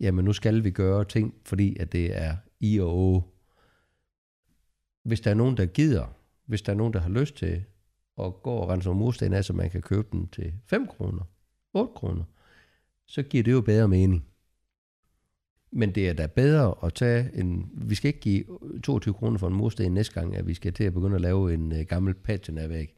[0.00, 3.22] jamen nu skal vi gøre ting, fordi at det er i og å.
[5.04, 6.06] Hvis der er nogen, der gider,
[6.46, 7.64] hvis der er nogen, der har lyst til
[8.18, 11.22] at gå og rense nogle mursten af, så man kan købe den til 5 kroner,
[11.74, 12.24] 8 kroner,
[13.06, 14.29] så giver det jo bedre mening.
[15.72, 17.70] Men det er da bedre at tage en...
[17.74, 18.44] Vi skal ikke give
[18.82, 21.54] 22 kroner for en mursten næste gang, at vi skal til at begynde at lave
[21.54, 22.94] en øh, gammel gammel væg.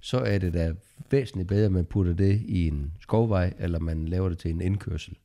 [0.00, 0.74] Så er det da
[1.10, 4.60] væsentligt bedre, at man putter det i en skovvej, eller man laver det til en
[4.60, 5.16] indkørsel.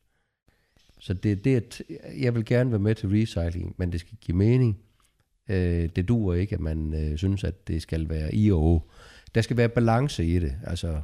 [0.98, 1.82] Så det, det at
[2.18, 4.78] jeg vil gerne være med til recycling, men det skal give mening.
[5.48, 8.90] Øh, det duer ikke, at man øh, synes, at det skal være i og.
[9.34, 10.56] Der skal være balance i det.
[10.64, 11.02] Altså,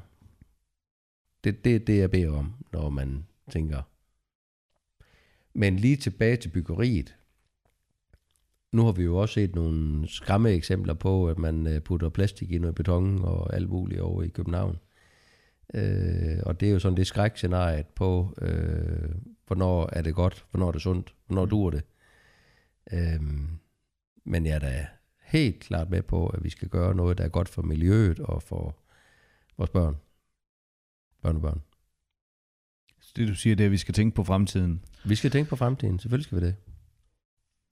[1.45, 3.83] det, det, det jeg beder om, når man tænker.
[5.59, 7.16] Men lige tilbage til byggeriet.
[8.72, 12.52] Nu har vi jo også set nogle skræmme eksempler på, at man øh, putter plastik
[12.52, 14.78] i noget beton og alt muligt over i København.
[15.74, 19.14] Øh, og det er jo sådan det skrækscenariet på, øh,
[19.46, 21.84] hvornår er det godt, hvornår er det sundt, hvornår duer det.
[22.92, 23.20] Øh,
[24.24, 24.86] men jeg er da
[25.22, 28.42] helt klart med på, at vi skal gøre noget, der er godt for miljøet og
[28.42, 28.76] for
[29.57, 29.96] vores børn.
[31.22, 31.52] Børnebørn.
[31.52, 31.76] Børn
[33.16, 34.80] det du siger, det er, at vi skal tænke på fremtiden.
[35.04, 36.54] Vi skal tænke på fremtiden, selvfølgelig skal vi det.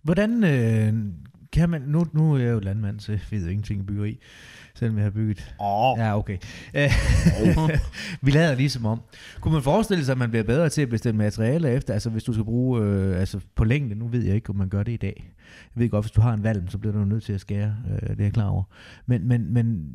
[0.03, 0.95] Hvordan øh,
[1.53, 1.83] kan man...
[1.83, 4.19] Nu, nu er jeg jo landmand, så jeg ved jo ingenting i byggeri,
[4.75, 5.55] selvom jeg har bygget...
[5.61, 6.39] Åh, Ja, okay.
[6.75, 6.91] Øh,
[8.27, 9.01] vi lader ligesom om.
[9.41, 12.25] Kunne man forestille sig, at man bliver bedre til at bestemme materialer efter, altså hvis
[12.25, 14.93] du skal bruge øh, altså på længde, nu ved jeg ikke, om man gør det
[14.93, 15.35] i dag.
[15.75, 17.77] Jeg ved godt, hvis du har en valm, så bliver du nødt til at skære,
[17.91, 18.65] øh, det er jeg klar over.
[19.07, 19.93] Men, men, men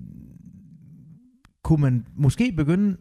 [1.63, 2.97] kunne man måske begynde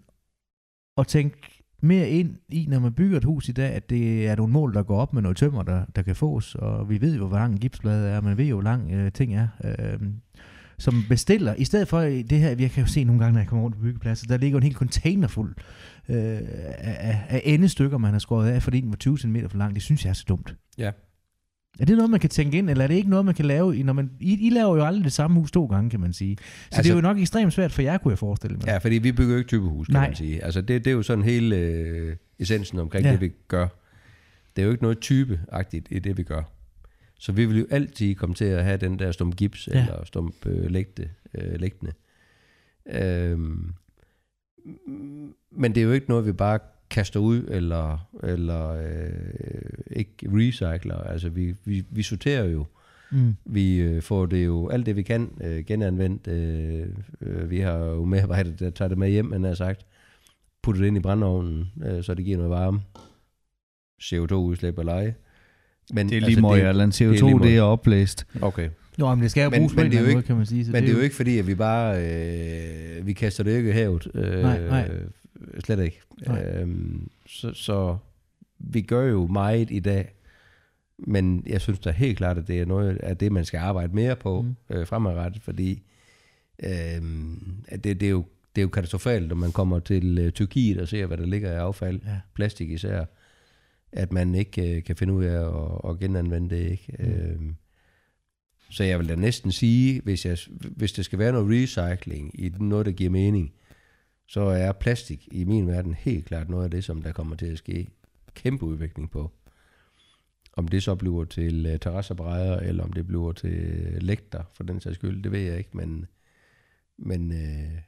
[0.97, 4.37] at tænke mere ind i, når man bygger et hus i dag, at det er
[4.37, 7.17] nogle mål, der går op med noget tømmer, der, der kan fås, og vi ved
[7.17, 9.49] jo, hvor lang en gipsplade er, man ved jo, hvor lang øh, ting er.
[9.65, 10.01] Øh,
[10.79, 13.41] som bestiller, i stedet for øh, det her, jeg kan jo se nogle gange, når
[13.41, 15.55] jeg kommer rundt på byggepladser, der ligger en hel container fuld
[16.09, 16.39] øh,
[16.79, 19.75] af, af endestykker, man har skåret af, fordi den var 20 cm for lang.
[19.75, 20.57] Det synes jeg er så dumt.
[20.79, 20.91] Ja.
[21.81, 23.83] Er det noget, man kan tænke ind, eller er det ikke noget, man kan lave,
[23.83, 26.37] når man, I, I laver jo aldrig det samme hus to gange, kan man sige.
[26.37, 28.67] Så altså, det Altså- er jo nok ekstremt svært for jer, kunne jeg forestille mig.
[28.67, 30.07] Ja, fordi vi bygger jo ikke typehus, kan Nej.
[30.07, 30.45] man sige.
[30.45, 33.13] Altså det, det er jo sådan hele øh, essensen omkring Ja.
[33.13, 33.67] det, vi gør.
[34.57, 36.43] Det er jo ikke noget typeagtigt i det, vi gør.
[37.19, 39.81] Så vi vil jo altid komme til at have den der stump gips, Ja.
[39.81, 41.93] eller stump øh, lægte, øh, lægtende.
[42.91, 43.73] Øhm,
[45.53, 46.59] men det er jo ikke noget, vi bare
[46.91, 49.11] kaster ud, eller, eller øh,
[49.91, 50.97] ikke recycler.
[50.97, 52.67] Altså vi, vi, vi sorterer jo.
[53.11, 53.37] Mm.
[53.45, 56.29] Vi øh, får det jo, alt det vi kan, øh, genanvendt.
[56.29, 56.87] Øh,
[57.21, 59.81] øh, vi har jo medarbejdere, der tager det med hjem, man har sagt.
[60.63, 62.81] Putter det ind i brændeovnen, øh, så det giver noget varme.
[64.03, 65.15] CO2-udslip og leje.
[65.95, 66.89] Men, det er lige meget, Allan.
[66.91, 68.27] CO2, det er det er oplæst.
[68.43, 68.69] Okay.
[68.99, 70.27] Nå, men det skal jo Men- bruges men en det er eller jo måde, ikke-
[70.27, 70.65] kan man sige.
[70.65, 71.97] Så Men det er jo ikke fordi, at vi bare,
[72.99, 74.09] øh, vi kaster det ikke i havet.
[74.15, 74.91] Øh, Nej, nej.
[75.65, 76.01] Slet ikke.
[76.31, 77.97] Øhm, så, så
[78.59, 80.15] vi gør jo meget i dag,
[80.99, 83.95] men jeg synes da helt klart, at det er noget af det, man skal arbejde
[83.95, 84.55] mere på Mm.
[84.71, 85.83] øh, fremadrettet, fordi
[86.63, 87.03] øh,
[87.71, 88.25] det, det, er jo,
[88.57, 91.51] det er jo katastrofalt, når man kommer til øh, Tyrkiet og ser, hvad der ligger
[91.53, 92.21] af affald, Ja.
[92.35, 93.05] plastik især,
[93.93, 96.71] at man ikke øh, kan finde ud af at, at genanvende det.
[96.71, 96.97] Ikke?
[96.99, 97.05] Mm.
[97.07, 97.53] Øh,
[98.71, 100.39] så jeg vil da næsten sige, hvis, jeg,
[100.77, 103.53] hvis det skal være noget recycling i noget, der giver mening,
[104.29, 107.47] så er plastik i min verden helt klart noget af det, som der kommer til
[107.47, 107.89] at ske
[108.35, 109.33] kæmpe udvikling på.
[110.53, 114.65] Om det så bliver til uh, terrassebrædder, eller om det bliver til øh, lægter, for
[114.65, 116.07] den sags skyld, det ved jeg ikke, men,
[116.99, 117.79] men uh,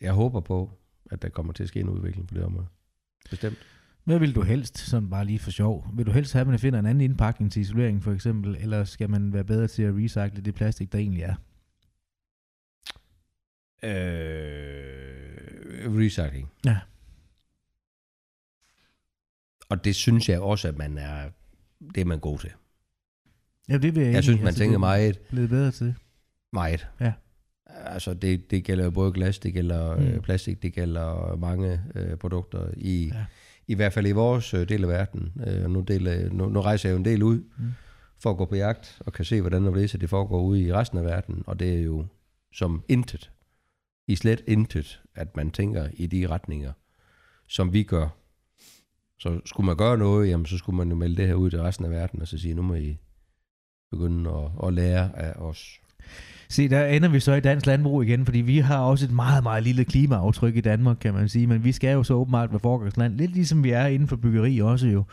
[0.00, 0.70] jeg håber på,
[1.10, 2.66] at der kommer til at ske en udvikling på det område.
[3.30, 3.58] Bestemt.
[4.04, 5.86] Hvad vil du helst, sådan bare lige for sjov?
[5.94, 8.84] Vil du helst have, at man finder en anden indpakning til isolering for eksempel, eller
[8.84, 11.34] skal man være bedre til at recycle det plastik, der egentlig er?
[13.82, 15.05] Øh,
[15.88, 16.50] recycling.
[16.64, 16.78] Ja.
[19.68, 21.28] Og det synes jeg også, at man er,
[21.94, 22.50] det er man god til.
[23.68, 25.94] Ja, det vil jeg Jeg synes, man altså, tænker det er meget, Blevet bedre til.
[26.52, 26.86] meget.
[27.00, 27.12] Ja.
[27.66, 30.02] Altså, det, det gælder jo både glas, det gælder Mm.
[30.02, 30.08] mm.
[30.08, 33.24] øh, plastik, det gælder mange øh, produkter i, Ja.
[33.66, 35.32] i hvert fald i vores øh, del af verden.
[35.46, 37.64] Øh, nu, del, nu, nu rejser jeg jo en del ud Mm.
[38.18, 40.72] for at gå på jagt og kan se, hvordan og hvorledes det foregår ude i
[40.72, 41.42] resten af verden.
[41.46, 42.06] Og det er jo
[42.52, 43.30] som intet,
[44.06, 46.72] i slet intet, at man tænker i de retninger,
[47.48, 48.08] som vi gør.
[49.18, 51.60] Så skulle man gøre noget, jamen så skulle man jo melde det her ud til
[51.60, 52.98] resten af verden, og så sige, nu må I
[53.90, 55.80] begynde at, at lære af os.
[56.48, 59.42] Se, der ender vi så i dansk landbrug igen, fordi vi har også et meget,
[59.42, 62.60] meget lille klimaaftryk i Danmark, kan man sige, men vi skal jo så åbenbart være
[62.60, 65.04] foregangsland, lidt ligesom vi er inden for byggeri også jo.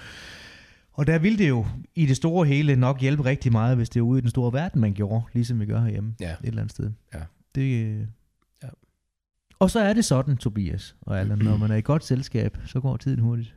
[0.94, 1.66] Og der ville det jo
[1.96, 4.54] i det store hele nok hjælpe rigtig meget, hvis det er ude i den store
[4.54, 6.32] verden, man gjorde, ligesom vi gør herhjemme Ja.
[6.32, 6.92] et eller andet sted.
[7.14, 7.20] Ja.
[7.56, 8.02] Det, øh...
[9.60, 12.80] Og så er det sådan, Tobias og Allan, når man er i godt selskab, så
[12.80, 13.56] går tiden hurtigt.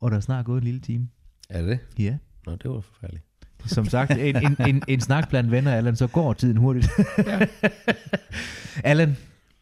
[0.00, 1.08] Og der er snart gået en lille time.
[1.48, 1.78] Er det?
[1.98, 2.16] Ja.
[2.46, 3.24] Nå, det var forfærdeligt.
[3.66, 6.88] Som sagt, en, en, en, en snak blandt venner, Allan, så går tiden hurtigt.
[7.18, 7.46] Ja.
[8.90, 9.16] Allan,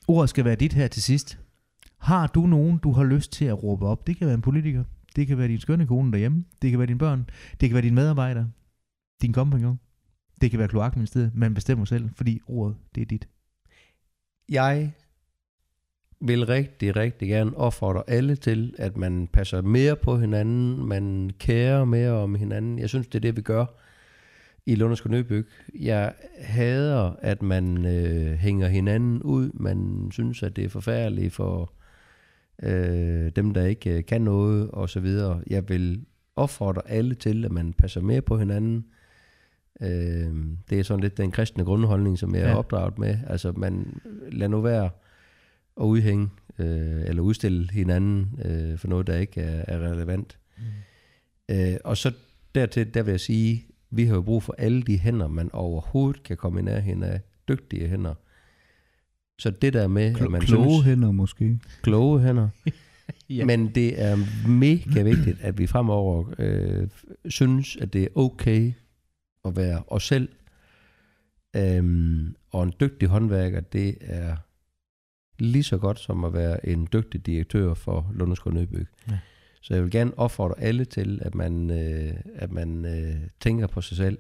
[0.09, 1.39] ordet skal være dit her til sidst.
[1.99, 4.07] Har du nogen, du har lyst til at råbe op?
[4.07, 4.85] Det kan være en politiker.
[5.17, 6.45] Det kan være din skønne kone derhjemme.
[6.63, 7.31] Det kan være dine børn.
[7.61, 8.51] Det kan være dine medarbejdere.
[9.23, 9.81] Din kompagnon.
[10.41, 11.31] Det kan være kloakministeriet.
[11.35, 13.29] Man bestemmer selv, fordi ordet, det er dit.
[14.49, 14.93] Jeg
[16.21, 21.85] vil rigtig, rigtig gerne opfordre alle til, at man passer mere på hinanden, man kærer
[21.85, 22.79] mere om hinanden.
[22.79, 23.65] Jeg synes, det er det, vi gør
[24.67, 25.47] i Lundersko Nøbyg.
[25.75, 29.51] Jeg hader, at man øh, hænger hinanden ud.
[29.55, 31.73] Man synes, at det er forfærdeligt for
[32.63, 35.43] øh, dem, der ikke øh, kan noget, og så videre.
[35.47, 36.05] Jeg vil
[36.37, 38.85] opfordre alle til, at man passer mere på hinanden.
[39.83, 40.35] Øh,
[40.71, 42.49] det er sådan lidt den kristne grundholdning, som jeg Ja.
[42.51, 43.19] er opdraget med.
[43.27, 44.01] Altså, man
[44.33, 44.91] lad nu være
[45.79, 50.39] og udhænge øh, eller udstille hinanden øh, for noget, der ikke er, er relevant.
[50.59, 50.65] Mm.
[51.55, 52.13] Øh, og så
[52.55, 56.23] dertil, der vil jeg sige, vi har jo brug for alle de hænder, man overhovedet
[56.23, 57.21] kan komme i nærheden af.
[57.49, 58.15] Dygtige hænder.
[59.39, 61.59] Så det der med, Klo- at man kloge synes, hænder måske.
[61.83, 62.49] kloge hænder,
[63.31, 63.45] Ja.
[63.45, 64.17] men det er
[64.49, 66.89] mega vigtigt, at vi fremover øh,
[67.29, 68.73] synes, at det er okay
[69.45, 70.29] at være os selv.
[71.57, 74.37] Øhm, og en dygtig håndværker, det er
[75.39, 78.87] lige så godt som at være en dygtig direktør for Lunderskov Nøbyg.
[79.11, 79.19] Ja.
[79.61, 83.81] Så jeg vil gerne opfordre alle til, at man, øh, at man øh, tænker på
[83.81, 84.19] sig selv,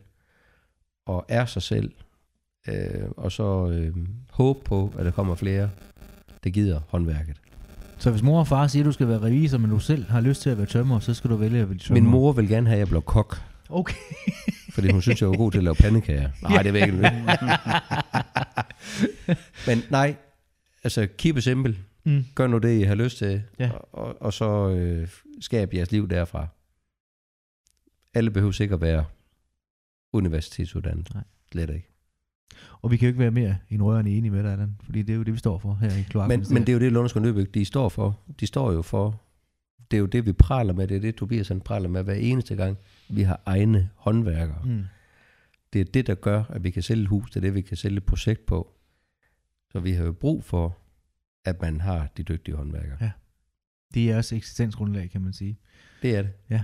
[1.06, 1.92] og er sig selv,
[2.68, 3.96] øh, og så øh,
[4.30, 5.70] håbe på, at der kommer flere,
[6.44, 7.36] der gider håndværket.
[7.98, 10.20] Så hvis mor og far siger, at du skal være revisor, men du selv har
[10.20, 12.00] lyst til at være tømmer, så skal du vælge at blive tømmer.
[12.00, 13.40] Min mor vil gerne have, at jeg blev kok,
[13.70, 13.94] Okay.
[14.74, 16.30] fordi hun synes, jeg var god til at lave pandekager.
[16.42, 16.98] Nej, det jeg ikke.
[19.66, 20.14] Men nej,
[20.84, 21.76] altså keep it simple.
[22.04, 22.24] Mm.
[22.34, 23.70] Gør nu det, I har lyst til, Ja.
[23.70, 25.08] og, og, og så øh,
[25.40, 26.46] skab jeres liv derfra.
[28.14, 29.04] Alle behøver ikke at være
[30.12, 31.14] universitetsuddannet.
[31.14, 31.24] Nej.
[31.52, 31.88] Slet ikke.
[32.82, 35.12] Og vi kan jo ikke være mere end rørende enige med dig, Allan, fordi det
[35.12, 36.40] er jo det, vi står for her i kloakken.
[36.40, 38.20] Men, men det er jo det, Lunderskov Nøbæk, de står for.
[38.40, 39.22] De står jo for,
[39.90, 42.14] det er jo det, vi praler med, det er det, Tobias han praler med hver
[42.14, 44.62] eneste gang, vi har egne håndværkere.
[44.64, 44.84] Mm.
[45.72, 47.76] Det er det, der gør, at vi kan sælge hus, det er det, vi kan
[47.76, 48.72] sælge projekt på.
[49.72, 50.76] Så vi har jo brug for,
[51.44, 52.96] at man har de dygtige håndværkere.
[53.00, 53.10] Ja.
[53.94, 55.58] Det er også eksistensgrundlag, kan man sige.
[56.02, 56.30] Det er det.
[56.50, 56.62] Ja.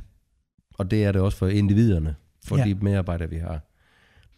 [0.74, 2.14] Og det er det også for individerne,
[2.46, 2.64] for Ja.
[2.64, 3.60] de medarbejdere, vi har.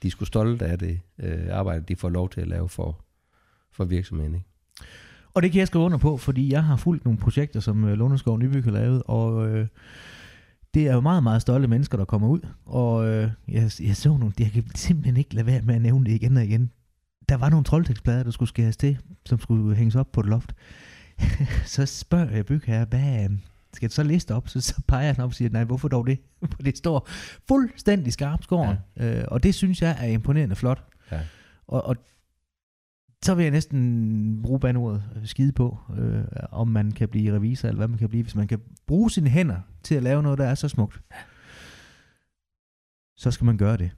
[0.02, 3.04] De sgu stolte af det øh, arbejde, de får lov til at lave for,
[3.72, 4.34] for virksomheden.
[4.34, 4.46] Ikke?
[5.34, 7.92] Og det kan jeg skrive under på, fordi jeg har fulgt nogle projekter, som øh,
[7.98, 9.68] Lundeskov Nybyg har lavet, og øh,
[10.74, 12.40] det er jo meget, meget stolte mennesker, der kommer ud.
[12.64, 16.04] Og øh, jeg, jeg så nogle, jeg kan simpelthen ikke lade være med at nævne
[16.06, 16.70] det igen og igen.
[17.28, 20.54] Der var nogle troldtekstplader, der skulle skæres til, som skulle hænges op på et loft.
[21.74, 23.38] så spørger jeg bygherre, hvad øh,
[23.72, 24.48] skal det så liste op?
[24.48, 26.18] Så, så peger han op og siger, nej, hvorfor dog det?
[26.52, 27.08] For det står
[27.48, 28.76] fuldstændig skarpt skåren.
[28.96, 29.20] Ja.
[29.20, 30.84] Øh, og det synes jeg er imponerende flot.
[31.12, 31.20] Ja.
[31.66, 31.96] Og, og
[33.22, 37.68] så vil jeg næsten bruge bandeordet øh, skide på, øh, om man kan blive revisor,
[37.68, 40.38] eller hvad man kan blive, hvis man kan bruge sine hænder til at lave noget,
[40.38, 41.00] der er så smukt.
[43.16, 43.90] Så skal man gøre det.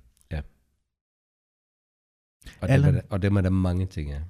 [2.60, 2.94] Og, dem Allan.
[2.94, 4.20] er der, og dem er der mange ting af.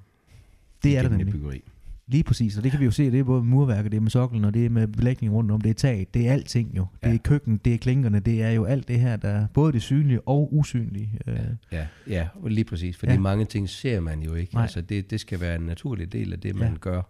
[0.83, 1.31] Det er der nemlig.
[1.33, 1.61] byggeri.
[2.07, 4.11] Lige præcis, og det kan vi jo se, det er både murværket, det er med
[4.11, 6.87] soklen, og det er med belægning rundt om, det er taget, det er alting jo.
[7.03, 7.13] Det Ja.
[7.13, 9.81] er køkken, det er klinkerne, det er jo alt det her, der er både det
[9.81, 11.19] synlige og usynlige.
[11.27, 11.39] Øh,
[11.71, 12.97] Ja, ja, lige præcis.
[12.97, 13.15] Fordi Ja.
[13.15, 13.19] ja.
[13.21, 14.53] mange ting ser man jo ikke.
[14.53, 14.61] Nej.
[14.63, 16.69] Altså det, det skal være en naturlig del af det, man Ja.
[16.71, 16.77] ja.
[16.79, 17.01] gør.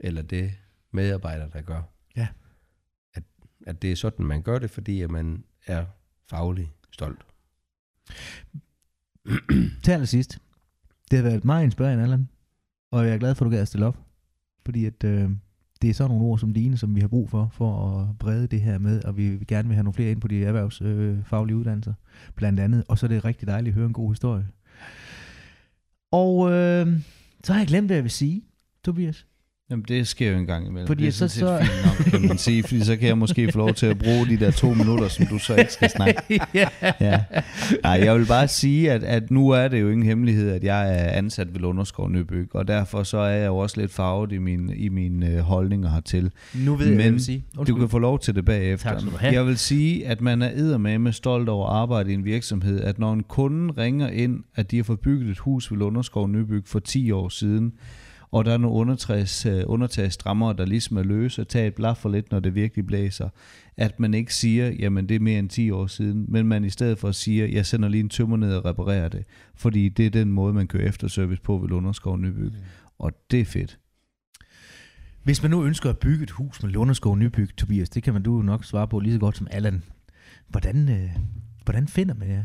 [0.00, 0.50] Eller det
[0.92, 1.82] medarbejder, der gør.
[2.16, 2.28] Ja.
[3.14, 3.22] At,
[3.66, 5.84] at det er sådan, man gør det, fordi at man er
[6.30, 7.20] faglig stolt.
[9.82, 10.38] Til allersidst,
[11.10, 12.28] det har været meget inspirerende, Allan,
[12.90, 13.98] og jeg er glad for, at du gad at stille op,
[14.64, 15.30] fordi at, øh,
[15.82, 18.46] det er sådan nogle ord som dine, som vi har brug for, for at brede
[18.46, 21.54] det her med, og vi vil gerne vil have nogle flere ind på de erhvervsfaglige
[21.54, 21.94] øh, uddannelser,
[22.34, 24.46] blandt andet, og så er det rigtig dejligt at høre en god historie.
[26.10, 27.00] Og øh,
[27.44, 28.42] så har jeg glemt, hvad jeg vil sige,
[28.84, 29.26] Tobias.
[29.70, 30.86] Jamen, det sker jo en gang imellem.
[30.86, 33.52] Fordi det er så- så- fint nok, kan man sige, fordi så kan jeg måske
[33.52, 36.22] få lov til at bruge de der to minutter, som du så ikke skal snakke.
[36.54, 36.68] ja.
[37.00, 37.20] Ja.
[37.82, 40.98] Nej, jeg vil bare sige, at, at nu er det jo ingen hemmelighed, at jeg
[41.04, 44.38] er ansat ved Lunderskov Nybyg, og derfor så er jeg jo også lidt farvet i
[44.38, 46.30] mine i min, øh, holdninger hertil.
[46.54, 47.44] Nu ved jeg, hvad jeg Men vil sige.
[47.66, 48.90] Du kan få lov til det bagefter.
[48.90, 49.32] Tak have.
[49.32, 52.98] Jeg vil sige, at man er med stolt over at arbejde i en virksomhed, at
[52.98, 56.62] når en kunde ringer ind, at de har fået bygget et hus ved Lunderskov Nybyg
[56.66, 57.72] for 10 år siden,
[58.32, 61.96] og der er nogle undertags, øh, undertagsstrammer, der ligesom er løse, og tager et blaf
[61.96, 63.28] for lidt, når det virkelig blæser.
[63.76, 66.70] At man ikke siger, jamen det er mere end 10 år siden, men man i
[66.70, 69.24] stedet for siger, jeg sender lige en tømmer ned og reparerer det.
[69.54, 72.44] Fordi det er den måde, man kører efterservice på ved Lunderskov Nybyg.
[72.44, 72.52] Mm.
[72.98, 73.78] Og det er fedt.
[75.22, 78.22] Hvis man nu ønsker at bygge et hus med Lunderskov Nybyg, Tobias, det kan man
[78.22, 79.82] du nok svare på lige så godt som Allan.
[80.48, 81.10] Hvordan, øh,
[81.64, 82.44] hvordan finder man jer?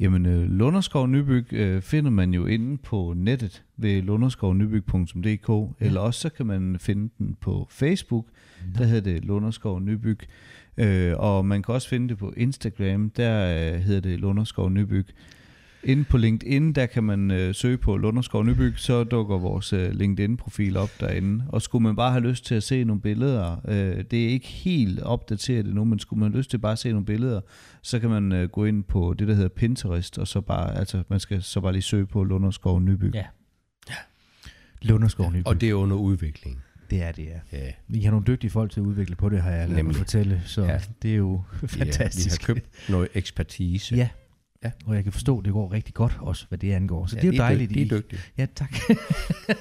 [0.00, 5.86] Jamen, øh, Lunderskov Nybyg øh, finder man jo inde på nettet ved lunderskovnybyg.dk, ja.
[5.86, 8.26] eller også så kan man finde den på Facebook,
[8.78, 10.18] der hedder det Lunderskov Nybyg,
[10.76, 15.06] øh, og man kan også finde det på Instagram, der øh, hedder det Lunderskov Nybyg.
[15.84, 19.90] Inde på LinkedIn, der kan man øh, søge på Lunderskov Nybyg, så dukker vores øh,
[19.92, 21.44] LinkedIn-profil op derinde.
[21.48, 24.46] Og skulle man bare have lyst til at se nogle billeder, øh, det er ikke
[24.46, 27.40] helt opdateret endnu, men skulle man have lyst til bare at se nogle billeder,
[27.82, 31.02] så kan man øh, gå ind på det, der hedder Pinterest, og så bare, altså,
[31.08, 33.10] man skal så bare lige søge på Lunderskov Nybyg.
[33.14, 33.24] Ja.
[34.82, 35.46] Lunderskov Nybyg.
[35.46, 36.62] Og det er under udvikling.
[36.90, 37.58] det er det, ja.
[37.58, 37.72] Ja.
[37.88, 40.42] Vi har nogle dygtige folk til at udvikle på det, har jeg ladet mig fortælle,
[40.46, 40.72] så ja.
[40.72, 40.80] Ja.
[41.02, 42.26] det er jo fantastisk.
[42.26, 43.96] vi har købt noget ekspertise.
[43.96, 44.08] Ja,
[44.64, 44.70] Ja.
[44.86, 47.06] Og jeg kan forstå, at det går rigtig godt også, hvad det angår.
[47.06, 47.70] Så Ja, det er jo de dejligt.
[47.70, 48.20] dyg- de er dygtige.
[48.38, 48.74] Ja, tak.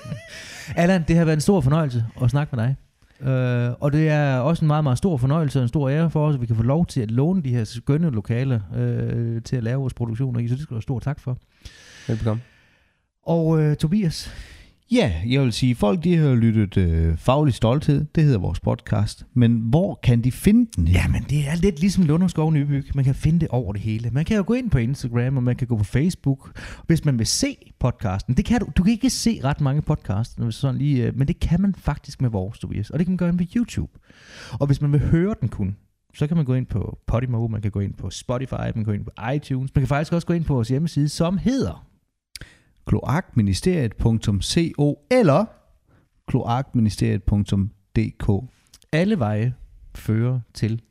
[0.76, 2.76] Allan, det har været en stor fornøjelse at snakke med dig.
[3.22, 6.28] Uh, og det er også en meget, meget stor fornøjelse og en stor ære for
[6.28, 9.56] os, at vi kan få lov til at låne de her skønne lokaler uh, til
[9.56, 10.48] at lave vores produktioner i.
[10.48, 11.38] Så det skal du have stor tak for.
[12.08, 12.42] Velbekomme.
[13.26, 14.34] Og uh, Tobias,
[14.92, 19.26] Ja, jeg vil sige, folk de har lyttet øh, Faglig Stolthed, det hedder vores podcast,
[19.34, 20.88] men hvor kan de finde den?
[20.88, 21.00] henne?
[21.00, 22.86] Jamen, det er lidt ligesom Lunderskov Nybyg.
[22.96, 24.10] Man kan finde det over det hele.
[24.10, 27.18] Man kan jo gå ind på Instagram, og man kan gå på Facebook, hvis man
[27.20, 28.38] vil se podcasten.
[28.38, 28.68] Det kan du.
[28.78, 31.76] Du kan ikke se ret mange podcasts, hvis sådan lige, øh, men det kan man
[31.76, 32.90] faktisk med vores, Tobias.
[32.90, 33.92] Og det kan man gøre ind på YouTube.
[34.52, 35.76] Og hvis man vil høre den kun,
[36.14, 38.84] så kan man gå ind på Podimo, man kan gå ind på Spotify, man kan
[38.84, 39.76] gå ind på iTunes.
[39.76, 41.89] Man kan faktisk også gå ind på vores hjemmeside, som hedder
[42.90, 45.46] kloakministeriet.co eller
[46.28, 48.30] kloakministeriet.dk.
[48.92, 49.54] Alle veje
[49.96, 50.82] fører til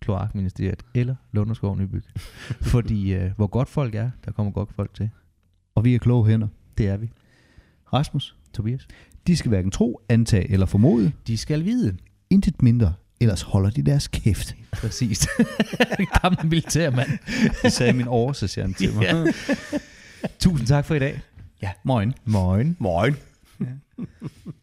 [0.00, 2.02] Kloakministeriet eller Lunderskov Nybyg.
[2.72, 5.10] Fordi øh, hvor godt folk er, der kommer godt folk til.
[5.74, 6.48] Og vi er kloge hænder.
[6.78, 7.10] Det er vi.
[7.92, 8.88] Rasmus, Tobias.
[9.26, 11.12] de skal hverken tro, antage eller formode.
[11.26, 11.96] De skal vide.
[12.30, 14.56] Intet mindre, ellers holder de deres kæft.
[14.72, 15.28] Præcis.
[16.22, 17.08] Gammel militærmand.
[17.62, 19.02] Det sagde min oversergeant til mig.
[19.02, 19.24] Ja.
[20.38, 21.20] Tusind tak for i dag.
[21.62, 22.12] Ja, moin.
[22.24, 22.74] Morgen.
[22.80, 23.16] Morgen.